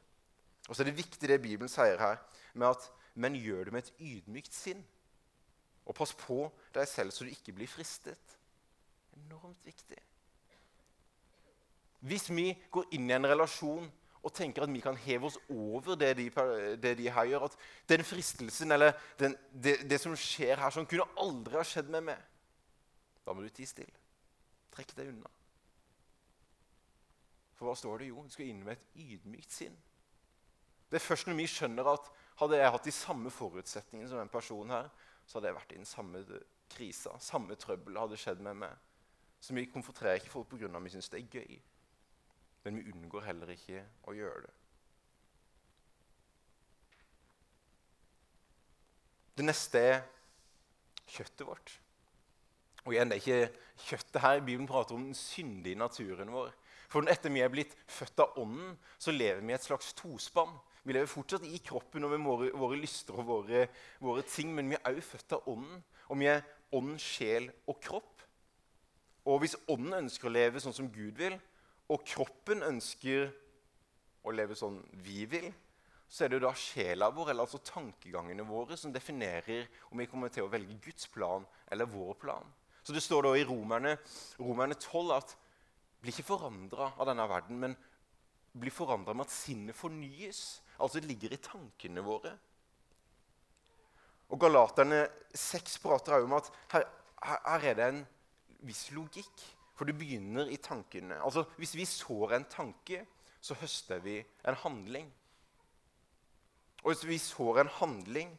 Og 0.68 0.74
så 0.74 0.82
er 0.82 0.90
det 0.90 1.00
viktig 1.00 1.30
det 1.30 1.42
Bibelen 1.44 1.72
sier 1.72 2.00
her, 2.02 2.18
med 2.54 2.74
at 2.74 2.90
men 3.20 3.36
gjør 3.36 3.68
det 3.68 3.74
med 3.74 3.86
et 3.86 4.02
ydmykt 4.02 4.56
sinn. 4.56 4.82
Og 5.90 5.96
pass 5.98 6.14
på 6.14 6.44
deg 6.76 6.86
selv 6.88 7.14
så 7.14 7.26
du 7.26 7.34
ikke 7.34 7.56
blir 7.58 7.70
fristet. 7.70 8.38
Enormt 9.18 9.66
viktig. 9.66 9.98
Hvis 12.06 12.30
vi 12.32 12.54
går 12.72 12.94
inn 12.96 13.10
i 13.10 13.16
en 13.18 13.28
relasjon 13.28 13.90
og 14.20 14.34
tenker 14.36 14.64
at 14.64 14.72
vi 14.72 14.84
kan 14.84 14.98
heve 15.00 15.28
oss 15.28 15.40
over 15.50 15.98
det 16.00 16.12
de, 16.20 16.28
det 16.80 16.94
de 17.00 17.10
her 17.12 17.28
gjør 17.32 17.48
At 17.48 17.58
den 17.88 18.04
fristelsen 18.04 18.72
eller 18.72 18.94
den, 19.20 19.36
det, 19.52 19.80
det, 19.90 20.00
som 20.00 20.16
skjer 20.16 20.60
her, 20.60 20.72
som 20.76 20.88
kunne 20.88 21.08
aldri 21.20 21.56
ha 21.56 21.64
skjedd 21.68 21.92
med 21.92 22.06
meg 22.12 22.24
Da 23.26 23.36
må 23.36 23.44
du 23.44 23.50
tie 23.50 23.68
stille. 23.68 23.96
Trekk 24.76 24.96
deg 24.98 25.12
unna. 25.12 25.32
For 27.60 27.68
hva 27.68 27.76
står 27.76 28.00
det? 28.00 28.10
Jo, 28.12 28.24
du 28.24 28.32
skal 28.32 28.48
inn 28.48 28.64
med 28.64 28.78
et 28.78 29.00
ydmykt 29.04 29.52
sinn. 29.52 29.76
Det 30.90 30.98
er 31.00 31.04
først 31.04 31.28
når 31.28 31.38
vi 31.38 31.48
skjønner 31.52 31.90
at 31.92 32.08
hadde 32.40 32.58
jeg 32.58 32.72
hatt 32.74 32.88
de 32.88 32.94
samme 32.96 33.32
forutsetningene 33.34 34.10
som 34.10 34.22
en 34.22 34.32
person 34.32 34.72
her, 34.72 34.88
så 35.30 35.38
hadde 35.38 35.52
jeg 35.52 35.60
vært 35.60 35.74
i 35.76 35.78
den 35.78 35.86
samme 35.86 36.24
krisa. 36.74 37.12
Samme 37.22 37.58
trøbbel 37.60 37.98
hadde 38.02 38.18
skjedd 38.18 38.40
med 38.42 38.64
meg. 38.64 38.78
Så 39.40 39.54
vi 39.54 39.68
konfronterer 39.70 40.18
ikke 40.18 40.34
folk 40.34 40.50
pga. 40.50 40.66
at 40.66 40.84
vi 40.84 40.94
syns 40.96 41.10
det 41.14 41.20
er 41.20 41.38
gøy. 41.38 41.60
Men 42.64 42.80
vi 42.80 42.92
unngår 42.92 43.28
heller 43.28 43.54
ikke 43.54 43.84
å 44.10 44.16
gjøre 44.18 44.42
det. 44.48 44.56
Det 49.38 49.46
neste 49.46 49.80
er 49.80 50.02
kjøttet 51.08 51.46
vårt. 51.48 51.76
Og 52.84 52.96
igjen, 52.96 53.12
det 53.12 53.20
er 53.20 53.22
ikke 53.22 53.86
kjøttet 53.86 54.22
her. 54.22 54.42
Bibelen 54.42 54.68
prater 54.68 54.98
om 54.98 55.06
den 55.06 55.16
syndige 55.16 55.78
naturen 55.80 56.34
vår. 56.34 56.52
For 56.90 57.06
etter 57.06 57.30
vi 57.30 57.44
er 57.46 57.54
blitt 57.54 57.76
født 57.88 58.26
av 58.26 58.38
Ånden, 58.42 58.74
så 58.98 59.14
lever 59.14 59.46
vi 59.46 59.54
i 59.54 59.56
et 59.56 59.64
slags 59.64 59.94
tospann. 59.94 60.58
Vi 60.84 60.96
lever 60.96 61.10
fortsatt 61.12 61.46
i 61.48 61.60
kroppen 61.64 62.06
og 62.08 62.14
med 62.14 62.26
våre, 62.26 62.50
våre 62.56 62.80
lyster 62.80 63.20
og 63.20 63.28
våre, 63.28 63.66
våre, 64.04 64.24
ting, 64.28 64.54
men 64.56 64.72
vi 64.72 64.78
er 64.80 64.96
også 64.96 65.14
født 65.14 65.38
av 65.38 65.50
Ånden. 65.52 65.84
Og 66.10 66.20
vi 66.22 66.30
er 66.32 66.46
ånd, 66.76 66.96
sjel 67.04 67.50
og 67.70 67.80
kropp. 67.84 68.24
Og 69.30 69.44
hvis 69.44 69.58
Ånden 69.70 70.06
ønsker 70.06 70.30
å 70.30 70.34
leve 70.34 70.62
sånn 70.64 70.76
som 70.76 70.90
Gud 70.94 71.20
vil, 71.20 71.36
og 71.90 72.06
kroppen 72.08 72.64
ønsker 72.66 73.30
å 74.26 74.34
leve 74.34 74.58
sånn 74.58 74.80
vi 75.06 75.26
vil, 75.30 75.50
så 76.10 76.26
er 76.26 76.32
det 76.32 76.40
jo 76.40 76.48
da 76.48 76.54
sjela 76.58 77.12
vår, 77.14 77.32
eller 77.32 77.46
altså 77.46 77.62
tankegangene 77.62 78.46
våre, 78.48 78.78
som 78.78 78.94
definerer 78.94 79.68
om 79.92 80.02
vi 80.02 80.08
kommer 80.10 80.34
til 80.34 80.48
å 80.48 80.52
velge 80.52 80.80
Guds 80.82 81.06
plan 81.14 81.46
eller 81.70 81.90
vår 81.90 82.16
plan. 82.22 82.50
Så 82.82 82.96
det 82.96 83.04
står 83.06 83.28
da 83.28 83.36
i 83.38 83.46
Romerne, 83.46 83.98
Romerne 84.42 84.78
12 84.80 85.14
at 85.14 85.36
bli 86.02 86.14
ikke 86.14 86.32
forandra 86.32 86.94
av 86.96 87.10
denne 87.12 87.28
verden, 87.30 87.60
men 87.62 87.76
blir 88.58 88.74
forandra 88.74 89.14
med 89.14 89.28
at 89.28 89.36
sinnet 89.36 89.78
fornyes. 89.78 90.64
Altså 90.80 91.00
det 91.00 91.10
ligger 91.12 91.34
i 91.36 91.42
tankene 91.44 92.04
våre. 92.06 92.34
Og 94.30 94.40
Galaterne 94.40 95.08
6 95.34 95.80
prater 95.84 96.16
også 96.16 96.28
om 96.28 96.36
at 96.38 96.52
her, 96.74 96.84
her, 97.26 97.70
er 97.72 97.78
det 97.78 97.88
en 97.88 98.04
viss 98.68 98.90
logikk. 98.94 99.46
For 99.76 99.88
det 99.88 99.96
begynner 99.96 100.50
i 100.52 100.58
tankene. 100.60 101.22
Altså, 101.24 101.46
Hvis 101.58 101.76
vi 101.76 101.86
sår 101.86 102.36
en 102.36 102.46
tanke, 102.52 103.06
så 103.42 103.56
høster 103.56 104.00
vi 104.04 104.18
en 104.48 104.56
handling. 104.56 105.08
Og 106.84 106.92
hvis 106.92 107.08
vi 107.08 107.18
sår 107.18 107.62
en 107.62 107.72
handling, 107.80 108.34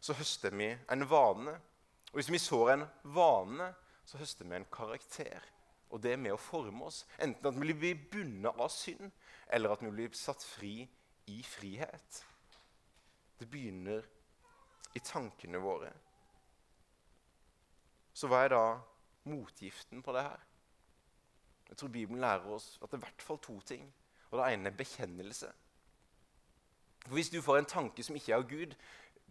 så 0.00 0.12
høster 0.16 0.50
vi 0.50 0.70
en 0.90 1.10
vane. 1.10 1.52
Og 2.08 2.14
hvis 2.20 2.32
vi 2.32 2.38
sår 2.38 2.72
en 2.72 2.84
vane, 3.04 3.74
så 4.04 4.18
høster 4.18 4.48
vi 4.48 4.56
en 4.56 4.68
karakter. 4.72 5.44
Og 5.90 6.02
det 6.02 6.12
er 6.12 6.20
med 6.20 6.32
å 6.32 6.40
forme 6.40 6.88
oss. 6.88 7.04
Enten 7.20 7.46
at 7.48 7.60
vi 7.60 7.74
blir 7.76 8.00
bundet 8.12 8.56
av 8.56 8.72
synd, 8.72 9.12
eller 9.52 9.72
at 9.72 9.84
vi 9.84 9.92
blir 9.92 10.16
satt 10.16 10.44
fri 10.44 10.88
i 11.28 11.42
frihet. 11.46 12.20
Det 13.38 13.46
begynner 13.50 14.04
i 14.96 15.02
tankene 15.04 15.60
våre. 15.62 15.92
Så 18.12 18.26
hva 18.30 18.42
er 18.44 18.52
da 18.54 18.62
motgiften 19.30 20.02
på 20.02 20.14
det 20.16 20.24
her? 20.26 20.44
Jeg 21.68 21.76
tror 21.76 21.92
Bibelen 21.92 22.20
lærer 22.20 22.48
oss 22.50 22.78
at 22.82 22.88
det 22.88 22.96
er 22.96 23.02
i 23.02 23.06
hvert 23.06 23.22
fall 23.22 23.38
to 23.44 23.60
ting. 23.60 23.84
Og 24.30 24.38
Det 24.38 24.52
ene 24.52 24.68
er 24.68 24.76
bekjennelse. 24.76 25.52
For 27.06 27.14
Hvis 27.14 27.30
du 27.30 27.42
får 27.42 27.58
en 27.58 27.70
tanke 27.70 28.02
som 28.02 28.16
ikke 28.16 28.32
er 28.32 28.42
av 28.42 28.48
Gud 28.48 28.74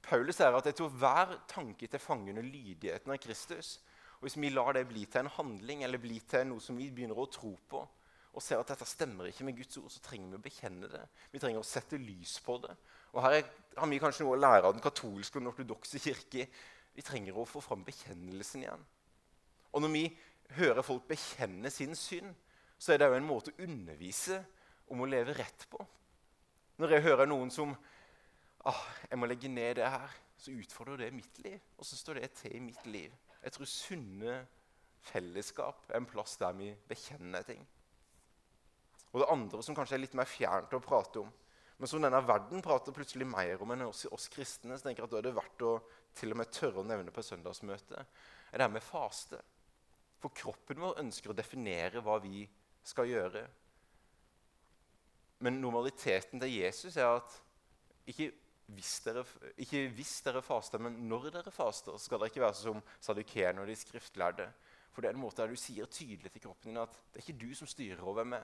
Paulus 0.03 0.37
sier 0.37 0.55
at 0.55 0.65
jeg 0.69 0.77
tror 0.77 0.93
hver 1.01 1.33
tanke 1.49 1.87
til 1.87 1.99
fange 1.99 2.33
lydigheten 2.41 3.11
av 3.11 3.17
Kristus. 3.17 3.77
Og 4.17 4.27
Hvis 4.27 4.37
vi 4.37 4.49
lar 4.49 4.73
det 4.73 4.87
bli 4.87 5.05
til 5.05 5.25
en 5.25 5.33
handling 5.35 5.83
eller 5.83 6.01
bli 6.01 6.19
til 6.19 6.47
noe 6.47 6.63
som 6.63 6.77
vi 6.77 6.89
begynner 6.91 7.17
å 7.17 7.29
tro 7.31 7.57
på, 7.69 7.83
og 8.37 8.43
ser 8.45 8.61
at 8.61 8.69
dette 8.69 8.85
stemmer 8.85 9.31
ikke 9.31 9.47
med 9.47 9.57
Guds 9.57 9.79
ord, 9.81 9.89
så 9.89 10.01
trenger 10.05 10.29
vi 10.29 10.37
å 10.37 10.43
bekjenne 10.45 10.89
det. 10.91 11.01
Vi 11.33 11.39
trenger 11.41 11.63
å 11.63 11.65
sette 11.65 11.97
lys 11.97 12.35
på 12.45 12.59
det. 12.61 12.75
Og 13.15 13.23
Her 13.25 13.39
er, 13.39 13.47
har 13.79 13.89
vi 13.89 13.97
kanskje 14.01 14.27
noe 14.27 14.35
å 14.35 14.41
lære 14.41 14.69
av 14.69 14.75
den 14.75 14.83
katolske 14.83 15.39
og 15.39 15.41
den 15.41 15.49
ortodokse 15.49 16.01
kirke. 16.03 16.45
Vi 16.93 17.05
trenger 17.05 17.39
å 17.39 17.47
få 17.49 17.63
fram 17.65 17.81
bekjennelsen 17.87 18.61
igjen. 18.61 18.83
Og 19.73 19.81
når 19.81 19.93
vi 19.95 20.03
hører 20.59 20.85
folk 20.85 21.07
bekjenne 21.09 21.71
sin 21.73 21.97
synd, 21.97 22.35
så 22.77 22.93
er 22.93 23.01
det 23.01 23.09
jo 23.09 23.17
en 23.17 23.25
måte 23.25 23.55
å 23.55 23.65
undervise 23.65 24.37
om 24.93 25.01
å 25.01 25.09
leve 25.09 25.33
rett 25.37 25.65
på. 25.71 25.81
Når 26.77 26.93
jeg 26.93 27.05
hører 27.07 27.25
noen 27.25 27.49
som 27.49 27.73
ah, 28.65 28.83
'Jeg 29.09 29.17
må 29.17 29.25
legge 29.25 29.49
ned 29.49 29.79
det 29.81 29.89
her', 29.89 30.13
så 30.37 30.53
utfordrer 30.53 30.97
det 30.97 31.13
mitt 31.13 31.39
liv. 31.39 31.59
Og 31.77 31.85
så 31.85 31.97
står 31.97 32.21
det 32.21 32.31
til 32.37 32.55
i 32.55 32.59
mitt 32.61 32.85
liv. 32.85 33.11
Jeg 33.43 33.51
tror 33.51 33.65
sunne 33.65 34.37
fellesskap 35.01 35.89
er 35.89 35.97
en 35.97 36.05
plass 36.05 36.37
der 36.37 36.53
vi 36.53 36.75
bekjenner 36.87 37.41
ting. 37.41 37.65
Og 39.17 39.23
det 39.23 39.33
andre 39.33 39.63
som 39.65 39.73
kanskje 39.73 39.95
er 39.97 40.03
litt 40.03 40.15
mer 40.17 40.29
fjernt 40.29 40.75
å 40.77 40.83
prate 40.83 41.23
om, 41.23 41.29
men 41.77 41.89
som 41.89 42.01
denne 42.01 42.19
verden 42.21 42.61
prater 42.61 42.93
plutselig 42.93 43.25
mer 43.25 43.61
om 43.65 43.71
enn 43.73 43.87
oss, 43.87 44.03
oss 44.13 44.27
kristne, 44.33 44.77
så 44.77 44.85
tenker 44.85 45.01
jeg 45.01 45.09
at 45.09 45.13
da 45.15 45.17
er 45.17 45.25
det 45.25 45.37
verdt 45.37 45.65
å 45.65 45.71
til 46.17 46.33
og 46.33 46.37
med 46.37 46.51
tørre 46.53 46.81
å 46.83 46.85
nevne 46.85 47.13
på 47.13 47.23
søndagsmøtet, 47.25 47.97
er 47.97 48.53
det 48.53 48.65
her 48.65 48.73
med 48.73 48.85
faste. 48.85 49.39
For 50.21 50.33
kroppen 50.37 50.81
vår 50.81 51.01
ønsker 51.01 51.33
å 51.33 51.37
definere 51.37 52.01
hva 52.05 52.19
vi 52.21 52.43
skal 52.85 53.09
gjøre. 53.09 53.43
Men 55.45 55.57
normaliteten 55.61 56.41
til 56.41 56.53
Jesus 56.53 56.97
er 56.97 57.09
at 57.15 57.41
ikke 58.09 58.31
hvis 58.77 58.93
dere, 59.05 59.25
ikke 59.63 59.85
hvis 59.95 60.13
dere 60.25 60.45
faster, 60.45 60.81
men 60.81 60.97
når 61.09 61.29
dere 61.39 61.53
faster, 61.53 61.97
skal 62.01 62.21
dere 62.21 62.33
ikke 62.33 62.45
være 62.45 62.59
som 62.61 62.85
sadukeerne 63.01 63.63
og 63.63 63.69
de 63.69 63.77
skriftlærde. 63.81 64.47
For 64.91 65.01
det 65.01 65.11
er 65.11 65.17
en 65.17 65.25
måte 65.25 65.43
der 65.43 65.53
du 65.53 65.59
sier 65.61 65.89
tydelig 65.89 66.33
til 66.33 66.47
kroppen 66.47 66.73
din 66.73 66.81
at 66.81 66.97
det 67.13 67.21
er 67.21 67.25
ikke 67.27 67.45
du 67.45 67.51
som 67.55 67.69
styrer 67.69 68.01
over 68.01 68.25
meg. 68.27 68.43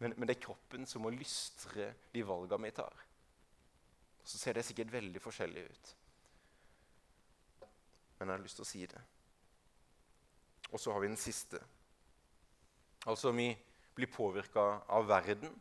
Men, 0.00 0.14
men, 0.16 0.26
det 0.28 0.38
er 0.38 0.44
kroppen 0.46 0.86
som 0.88 1.04
må 1.04 1.12
lystre 1.12 1.90
de 2.12 2.22
valgene 2.24 2.70
vi 2.70 2.76
tar. 2.76 3.02
Så 4.24 4.38
ser 4.40 4.56
det 4.56 4.64
sikkert 4.64 4.92
veldig 4.94 5.20
forskjellig 5.20 5.64
ut. 5.68 5.90
Men 8.18 8.28
jeg 8.28 8.36
har 8.36 8.44
lyst 8.44 8.60
til 8.60 8.64
å 8.64 8.70
si 8.70 8.86
det. 8.88 9.02
Og 10.70 10.80
så 10.80 10.94
har 10.94 11.02
vi 11.02 11.10
den 11.10 11.20
siste. 11.20 11.60
Altså, 13.08 13.32
vi 13.32 13.50
blir 13.96 14.12
påvirka 14.12 14.64
av 14.88 15.08
verden. 15.08 15.52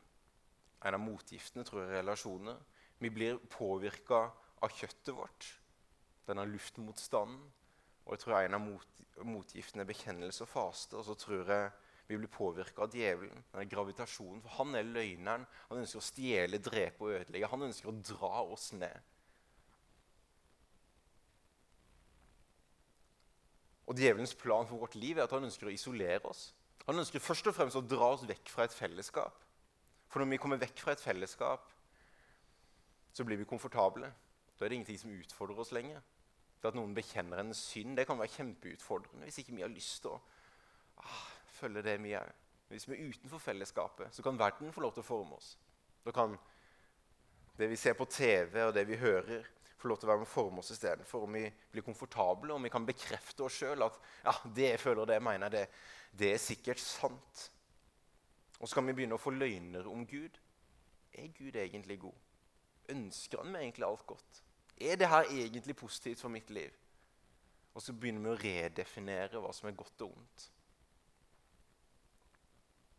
En 0.86 0.96
av 0.96 1.04
motgiftene 1.04 1.66
tror 1.68 1.84
jeg 1.84 1.92
er 1.92 2.00
relasjoner. 2.00 2.60
Vi 3.00 3.12
blir 3.12 3.40
påvirka 3.52 4.26
av 4.60 4.76
kjøttet 4.76 5.16
vårt, 5.16 5.48
denne 6.28 6.46
luftmotstanden. 6.48 7.40
Og 8.06 8.16
jeg 8.16 8.24
tror 8.24 8.40
en 8.40 8.58
av 8.58 8.64
mot, 8.64 9.02
motgiftene 9.28 9.84
er 9.84 9.92
bekjennelse 9.92 10.46
og 10.46 10.52
faste. 10.52 10.98
Og 11.00 11.08
så 11.08 11.16
tror 11.20 11.52
jeg 11.52 11.72
vi 12.10 12.18
blir 12.18 12.32
påvirka 12.34 12.82
av 12.82 12.96
djevelen, 12.98 13.44
denne 13.52 13.70
gravitasjonen. 13.70 14.42
For 14.42 14.56
han 14.58 14.74
er 14.80 14.88
løgneren. 14.88 15.44
Han 15.70 15.82
ønsker 15.84 16.02
å 16.02 16.08
stjele, 16.08 16.58
drepe 16.66 17.06
og 17.06 17.12
ødelegge. 17.20 17.52
Han 17.52 17.68
ønsker 17.68 17.92
å 17.92 17.98
dra 18.02 18.32
oss 18.50 18.72
ned. 18.74 19.12
Og 23.86 23.98
Djevelens 23.98 24.34
plan 24.38 24.66
for 24.70 24.82
vårt 24.82 24.98
liv 24.98 25.18
er 25.18 25.28
at 25.28 25.38
han 25.38 25.46
ønsker 25.46 25.70
å 25.70 25.76
isolere 25.76 26.26
oss. 26.30 26.48
Han 26.88 26.98
ønsker 26.98 27.22
først 27.22 27.52
og 27.52 27.58
fremst 27.60 27.78
å 27.78 27.86
dra 27.86 28.10
oss 28.16 28.26
vekk 28.26 28.50
fra 28.50 28.66
et 28.66 28.74
fellesskap. 28.74 29.46
For 30.10 30.22
når 30.22 30.34
vi 30.34 30.42
kommer 30.42 30.62
vekk 30.62 30.82
fra 30.82 30.98
et 30.98 31.06
fellesskap, 31.06 31.70
så 33.14 33.26
blir 33.26 33.38
vi 33.38 33.50
komfortable. 33.50 34.10
Da 34.58 34.66
er 34.66 34.74
det 34.74 34.82
ingenting 34.82 35.02
som 35.04 35.14
utfordrer 35.14 35.62
oss 35.62 35.78
lenger. 35.78 36.02
Det 36.58 36.74
At 36.74 36.78
noen 36.78 36.98
bekjenner 36.98 37.42
en 37.44 37.54
synd, 37.54 37.98
det 37.98 38.10
kan 38.10 38.18
være 38.18 38.34
kjempeutfordrende 38.34 39.30
hvis 39.30 39.44
ikke 39.44 39.60
vi 39.60 39.62
har 39.64 39.72
lyst 39.72 40.02
til 40.02 40.18
å 40.18 40.22
ah, 41.06 41.28
følge 41.60 41.84
det 41.86 41.98
vi 42.04 42.16
òg. 42.18 42.32
Hvis 42.70 42.86
vi 42.90 42.96
er 42.96 43.10
utenfor 43.10 43.42
fellesskapet, 43.42 44.14
så 44.14 44.24
kan 44.26 44.38
verden 44.40 44.74
få 44.74 44.84
lov 44.84 44.94
til 44.94 45.04
å 45.04 45.10
forme 45.10 45.38
oss. 45.40 45.56
Da 46.06 46.14
kan 46.16 46.36
det 47.60 47.68
vi 47.68 47.78
ser 47.80 47.96
på 47.98 48.08
TV 48.08 48.62
og 48.64 48.74
det 48.76 48.86
vi 48.88 49.00
hører, 49.00 49.48
få 49.80 49.88
lov 49.88 50.00
til 50.00 50.10
å 50.10 50.12
være 50.12 50.22
med 50.22 50.28
å 50.28 50.32
forme 50.32 50.62
oss 50.62 50.74
istedenfor. 50.76 51.24
Om 51.26 51.38
vi 51.40 51.46
blir 51.72 51.86
komfortable 51.86 52.54
om 52.56 52.68
vi 52.68 52.72
kan 52.72 52.86
bekrefte 52.88 53.46
oss 53.46 53.62
sjøl 53.62 53.86
at 53.86 53.98
ja, 54.26 54.36
det 54.56 54.68
jeg 54.74 54.82
føler, 54.84 55.08
det 55.08 55.18
jeg 55.18 55.26
mener, 55.28 55.54
det, 55.54 55.64
det 56.20 56.34
er 56.34 56.44
sikkert 56.44 56.84
sant. 56.84 57.46
Og 58.60 58.68
så 58.68 58.76
kan 58.76 58.88
vi 58.90 58.96
begynne 58.98 59.16
å 59.16 59.24
få 59.24 59.32
løgner 59.36 59.88
om 59.88 60.04
Gud. 60.08 60.36
Er 61.16 61.32
Gud 61.36 61.56
egentlig 61.56 62.00
god? 62.04 62.28
Ønsker 62.92 63.42
han 63.42 63.54
meg 63.54 63.66
egentlig 63.66 63.88
alt 63.88 64.06
godt? 64.10 64.44
Er 64.80 65.00
det 65.00 65.12
her 65.12 65.32
egentlig 65.32 65.76
positivt 65.80 66.22
for 66.22 66.32
mitt 66.32 66.52
liv? 66.52 66.76
Og 67.76 67.84
så 67.84 67.96
begynner 67.96 68.24
vi 68.24 68.32
å 68.32 68.40
redefinere 68.40 69.40
hva 69.40 69.52
som 69.56 69.70
er 69.70 69.78
godt 69.80 70.04
og 70.04 70.16
ondt. 70.18 70.48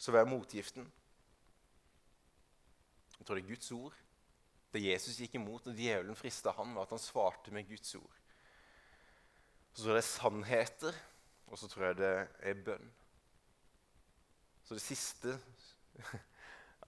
Så 0.00 0.14
vær 0.14 0.28
motgiften? 0.28 0.86
Jeg 3.18 3.26
tror 3.26 3.36
det 3.36 3.42
er 3.44 3.50
Guds 3.52 3.72
ord. 3.76 3.96
Det 4.72 4.80
Jesus 4.84 5.18
gikk 5.20 5.34
imot 5.36 5.66
og 5.68 5.76
djevelen 5.76 6.16
frista 6.16 6.54
han, 6.56 6.72
var 6.72 6.86
at 6.86 6.94
han 6.94 7.02
svarte 7.02 7.52
med 7.52 7.68
Guds 7.68 7.94
ord. 7.98 8.16
Så 9.74 9.82
tror 9.82 9.92
jeg 9.92 9.98
det 9.98 10.04
er 10.06 10.08
sannheter, 10.08 11.00
og 11.50 11.58
så 11.58 11.68
tror 11.68 11.86
jeg 11.90 11.98
det 11.98 12.14
er 12.48 12.64
bønn. 12.64 12.88
Så 14.64 14.78
det 14.78 14.86
siste 14.86 15.36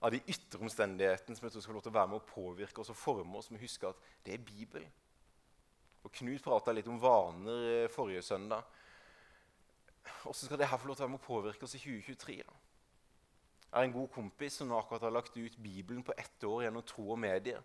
av 0.01 0.11
de 0.15 0.23
ytre 0.33 0.63
omstendighetene 0.63 1.37
som 1.37 1.47
jeg 1.47 1.53
tror 1.53 1.67
skal 1.67 1.77
lov 1.77 1.85
til 1.85 1.93
å 1.93 1.97
være 1.99 2.11
med 2.15 2.21
å 2.21 2.31
påvirke 2.33 2.81
oss 2.81 2.91
og 2.95 2.99
forme 2.99 3.37
oss, 3.37 3.51
må 3.53 3.61
huske 3.61 3.93
at 3.93 4.09
det 4.25 4.37
er 4.37 4.45
Bibelen. 4.47 4.89
Og 6.03 6.11
Knut 6.17 6.43
prata 6.43 6.73
litt 6.73 6.89
om 6.91 6.99
vaner 6.99 7.69
eh, 7.69 7.91
forrige 7.91 8.25
søndag. 8.25 8.65
Hvordan 10.23 10.41
skal 10.41 10.59
det 10.59 10.67
her 10.67 10.81
få 10.81 10.89
lov 10.89 10.97
til 10.97 11.05
å 11.05 11.05
være 11.05 11.13
med 11.13 11.21
å 11.21 11.27
påvirke 11.27 11.67
oss 11.67 11.77
i 11.77 11.83
2023? 11.83 12.41
da? 12.43 12.62
Har 13.73 13.83
en 13.83 13.93
god 13.93 14.11
kompis 14.13 14.59
som 14.59 14.67
nå 14.69 14.77
akkurat 14.77 15.01
har 15.01 15.13
lagt 15.15 15.37
ut 15.37 15.55
Bibelen 15.57 16.03
på 16.05 16.13
ett 16.13 16.43
år 16.45 16.67
gjennom 16.67 16.83
tro 16.85 17.07
og 17.15 17.17
medier. 17.17 17.63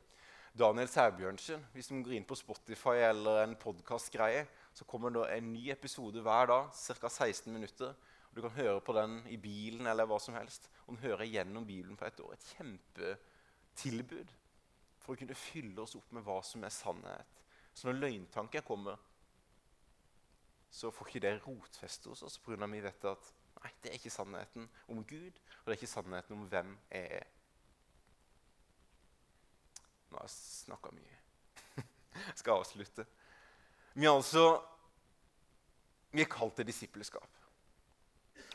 Daniel 0.57 0.89
Sæbjørnsen. 0.89 1.67
Hvis 1.75 1.91
du 1.91 1.99
går 2.01 2.15
inn 2.17 2.25
på 2.25 2.39
Spotify 2.39 3.03
eller 3.11 3.43
en 3.43 3.53
podkastgreie, 3.61 4.47
så 4.73 4.87
kommer 4.89 5.13
det 5.13 5.27
en 5.35 5.51
ny 5.53 5.67
episode 5.71 6.23
hver 6.25 6.49
dag, 6.49 6.71
ca. 6.73 7.11
16 7.13 7.53
minutter. 7.53 7.93
Du 8.33 8.41
kan 8.41 8.57
høre 8.57 8.81
på 8.81 8.97
den 8.97 9.21
i 9.29 9.37
bilen 9.37 9.87
eller 9.87 10.09
hva 10.09 10.17
som 10.17 10.39
helst. 10.39 10.71
Og 10.87 10.95
den 10.95 11.03
hører 11.05 11.29
gjennom 11.29 11.67
Bibelen 11.69 12.01
på 12.01 12.09
ett 12.09 12.21
år. 12.25 12.33
Et 12.33 12.49
kjempetilbud 12.57 14.33
for 15.05 15.13
å 15.13 15.21
kunne 15.21 15.37
fylle 15.37 15.85
oss 15.85 15.97
opp 16.01 16.17
med 16.17 16.25
hva 16.25 16.39
som 16.41 16.65
er 16.65 16.73
sannhet. 16.73 17.45
Så 17.77 17.91
når 17.91 18.01
løgntanker 18.01 18.65
kommer, 18.65 18.97
så 20.71 20.89
får 20.89 21.13
ikke 21.13 21.27
det 21.27 21.37
rotfeste 21.45 22.09
hos 22.09 22.25
oss 22.25 22.41
pga. 22.41 22.65
vi 22.65 22.81
vet 22.81 23.05
at 23.13 23.35
nei, 23.63 23.73
det 23.83 23.91
er 23.91 23.99
ikke 23.99 24.13
sannheten 24.13 24.69
om 24.89 25.03
Gud, 25.05 25.43
og 25.59 25.67
det 25.67 25.75
er 25.75 25.81
ikke 25.81 25.91
sannheten 25.91 26.39
om 26.39 26.47
hvem 26.51 26.75
jeg 26.91 27.21
er. 27.21 27.29
Nå 30.09 30.17
har 30.17 30.25
jeg 30.25 30.37
snakka 30.37 30.93
mye. 30.97 31.21
jeg 32.31 32.41
skal 32.41 32.63
avslutte. 32.63 33.07
Vi 33.95 34.07
er 34.07 34.15
altså 34.15 34.45
vi 36.11 36.25
er 36.25 36.31
kalt 36.33 36.57
til 36.57 36.67
disippelskap. 36.69 37.29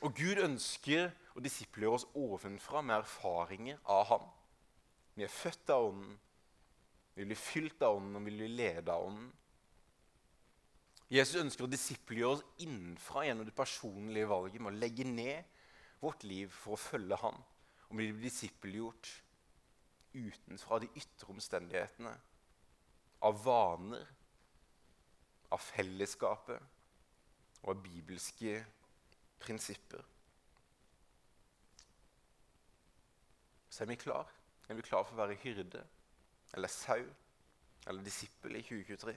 Og 0.03 0.15
Gud 0.17 0.41
ønsker 0.41 1.11
å 1.37 1.41
disiplere 1.43 1.93
oss 1.95 2.07
ovenfra 2.17 2.81
med 2.81 2.97
erfaringer 3.03 3.77
av 3.89 4.07
ham. 4.09 4.25
Vi 5.13 5.25
er 5.25 5.31
født 5.31 5.69
av 5.73 5.91
Ånden, 5.91 6.17
vi 7.13 7.27
blir 7.29 7.37
fylt 7.37 7.83
av 7.85 7.99
Ånden 7.99 8.17
og 8.17 8.25
vi 8.25 8.33
blir 8.33 8.55
ledet 8.57 8.89
av 8.89 9.05
Ånden. 9.05 9.29
Jesus 11.13 11.43
ønsker 11.43 11.67
å 11.67 11.69
disippelgjøre 11.69 12.39
oss 12.39 12.63
innenfra 12.65 13.27
gjennom 13.27 13.45
det 13.45 13.53
personlige 13.53 14.29
valget 14.31 14.63
med 14.63 14.71
å 14.71 14.79
legge 14.81 15.05
ned 15.05 15.59
vårt 16.01 16.23
liv 16.25 16.49
for 16.49 16.73
å 16.73 16.81
følge 16.81 17.19
Han. 17.21 17.35
Og 17.89 17.99
bli 17.99 18.07
disippelgjort 18.23 19.11
utenfra 20.13 20.79
de 20.81 20.89
ytre 20.97 21.29
omstendighetene, 21.29 22.13
av 23.23 23.37
vaner, 23.45 24.07
av 25.53 25.61
fellesskapet 25.61 27.61
og 27.61 27.69
av 27.75 27.83
bibelske 27.85 28.55
prinsipper. 29.43 30.01
Så 33.69 33.85
er 33.85 33.91
vi 33.93 33.99
klar. 34.01 34.33
Er 34.69 34.79
vi 34.79 34.85
klar 34.85 35.05
for 35.05 35.13
å 35.13 35.21
være 35.21 35.37
hyrde 35.43 35.83
eller 36.53 36.73
sau 36.73 37.05
eller 37.85 38.01
disippel 38.05 38.57
i 38.57 38.65
2023? 38.65 39.13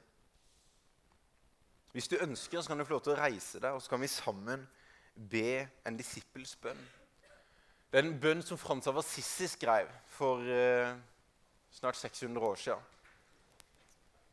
Hvis 1.96 2.10
du 2.12 2.18
ønsker, 2.20 2.60
så 2.60 2.68
kan 2.68 2.76
du 2.76 2.84
få 2.84 2.98
lov 2.98 3.06
til 3.06 3.14
å 3.14 3.20
reise 3.22 3.56
deg, 3.56 3.72
og 3.72 3.80
så 3.80 3.94
kan 3.94 4.02
vi 4.02 4.08
sammen 4.12 4.66
be 5.16 5.62
en 5.88 5.96
disippels 5.96 6.50
bønn. 6.60 6.82
Det 7.88 7.96
er 7.96 8.04
en 8.04 8.18
bønn 8.20 8.42
som 8.44 8.58
Frans 8.60 8.84
av 8.90 8.98
Assisi 9.00 9.46
skrev 9.48 9.88
for 10.12 10.44
eh, 10.44 10.90
snart 11.72 11.96
600 11.96 12.44
år 12.44 12.60
siden. 12.60 12.82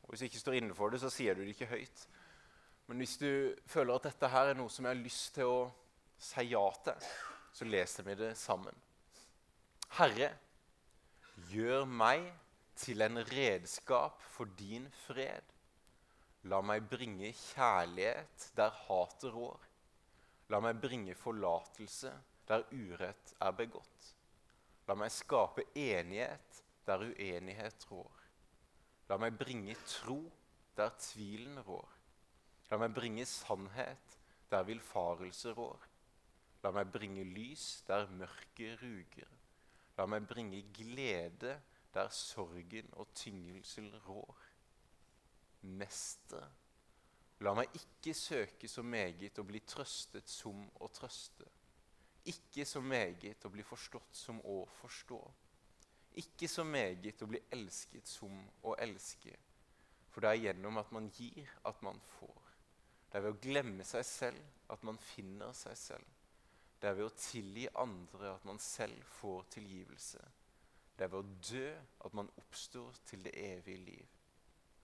Og 0.03 0.09
Hvis 0.11 0.25
du 0.25 0.27
ikke 0.27 0.41
står 0.41 0.57
inne 0.59 0.75
for 0.75 0.91
det, 0.91 0.99
så 0.99 1.13
sier 1.13 1.39
du 1.39 1.45
det 1.45 1.53
ikke 1.55 1.69
høyt. 1.71 2.03
Men 2.91 2.99
hvis 2.99 3.15
du 3.21 3.55
føler 3.71 3.95
at 3.95 4.09
dette 4.09 4.33
her 4.35 4.51
er 4.51 4.59
noe 4.59 4.67
som 4.67 4.83
jeg 4.83 4.97
har 4.97 5.05
lyst 5.05 5.31
til 5.37 5.53
å 5.53 5.63
si 6.19 6.49
ja 6.51 6.65
til, 6.83 7.07
så 7.55 7.69
leser 7.69 8.09
vi 8.09 8.17
det 8.25 8.33
sammen. 8.43 8.75
Herre, 10.01 10.33
gjør 11.47 11.87
meg 11.87 12.27
til 12.75 13.07
en 13.07 13.23
redskap 13.31 14.19
for 14.35 14.51
din 14.59 14.91
fred. 15.05 15.52
La 16.51 16.59
meg 16.59 16.89
bringe 16.91 17.29
kjærlighet 17.31 18.49
der 18.57 18.73
hatet 18.85 19.31
rår. 19.31 19.61
La 20.51 20.59
meg 20.59 20.81
bringe 20.83 21.15
forlatelse 21.15 22.11
der 22.49 22.65
urett 22.75 23.31
er 23.39 23.55
begått. 23.55 24.09
La 24.87 24.97
meg 24.99 25.13
skape 25.15 25.63
enighet 25.79 26.59
der 26.87 27.05
uenighet 27.07 27.87
rår. 27.91 28.19
La 29.07 29.17
meg 29.23 29.37
bringe 29.39 29.77
tro 29.87 30.19
der 30.75 30.91
tvilen 30.99 31.61
rår. 31.63 31.95
La 32.71 32.79
meg 32.81 32.91
bringe 32.97 33.23
sannhet 33.29 34.19
der 34.51 34.67
villfarelse 34.67 35.55
rår. 35.55 35.87
La 36.63 36.75
meg 36.75 36.91
bringe 36.91 37.23
lys 37.23 37.83
der 37.87 38.09
mørket 38.11 38.83
ruger. 38.83 39.31
La 39.97 40.07
meg 40.11 40.27
bringe 40.27 40.59
glede 40.75 41.55
der 41.93 42.11
sorgen 42.11 42.91
og 42.99 43.13
tyngelsel 43.15 43.93
rår. 44.09 44.42
Mester, 45.63 46.45
la 47.43 47.53
meg 47.57 47.75
ikke 47.77 48.13
søke 48.15 48.69
så 48.71 48.83
meget 48.83 49.39
å 49.39 49.45
bli 49.47 49.61
trøstet 49.67 50.29
som 50.29 50.65
å 50.83 50.89
trøste. 50.93 51.47
Ikke 52.31 52.65
så 52.67 52.79
meget 52.81 53.45
å 53.45 53.51
bli 53.51 53.63
forstått 53.67 54.15
som 54.15 54.39
å 54.47 54.61
forstå. 54.79 55.19
Ikke 56.21 56.47
så 56.47 56.63
meget 56.63 57.21
å 57.23 57.27
bli 57.27 57.41
elsket 57.51 58.07
som 58.07 58.37
å 58.63 58.75
elske. 58.79 59.33
For 60.13 60.23
det 60.23 60.29
er 60.29 60.41
gjennom 60.47 60.77
at 60.77 60.91
man 60.93 61.09
gir, 61.17 61.49
at 61.65 61.81
man 61.81 61.99
får. 62.19 62.51
Det 63.09 63.19
er 63.19 63.25
ved 63.25 63.35
å 63.35 63.41
glemme 63.41 63.85
seg 63.87 64.05
selv 64.05 64.71
at 64.73 64.83
man 64.85 64.99
finner 65.01 65.51
seg 65.57 65.77
selv. 65.77 66.13
Det 66.79 66.89
er 66.89 66.97
ved 66.97 67.07
å 67.07 67.17
tilgi 67.17 67.67
andre 67.79 68.33
at 68.35 68.45
man 68.45 68.59
selv 68.61 69.03
får 69.19 69.45
tilgivelse. 69.57 70.23
Det 70.97 71.05
er 71.05 71.11
ved 71.13 71.21
å 71.23 71.37
dø 71.49 71.67
at 72.05 72.17
man 72.17 72.31
oppstår 72.41 72.99
til 73.09 73.23
det 73.25 73.33
evige 73.39 73.85
liv. 73.85 74.17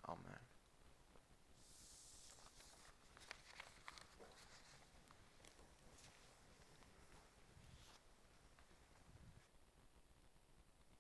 Amen. 0.10 0.49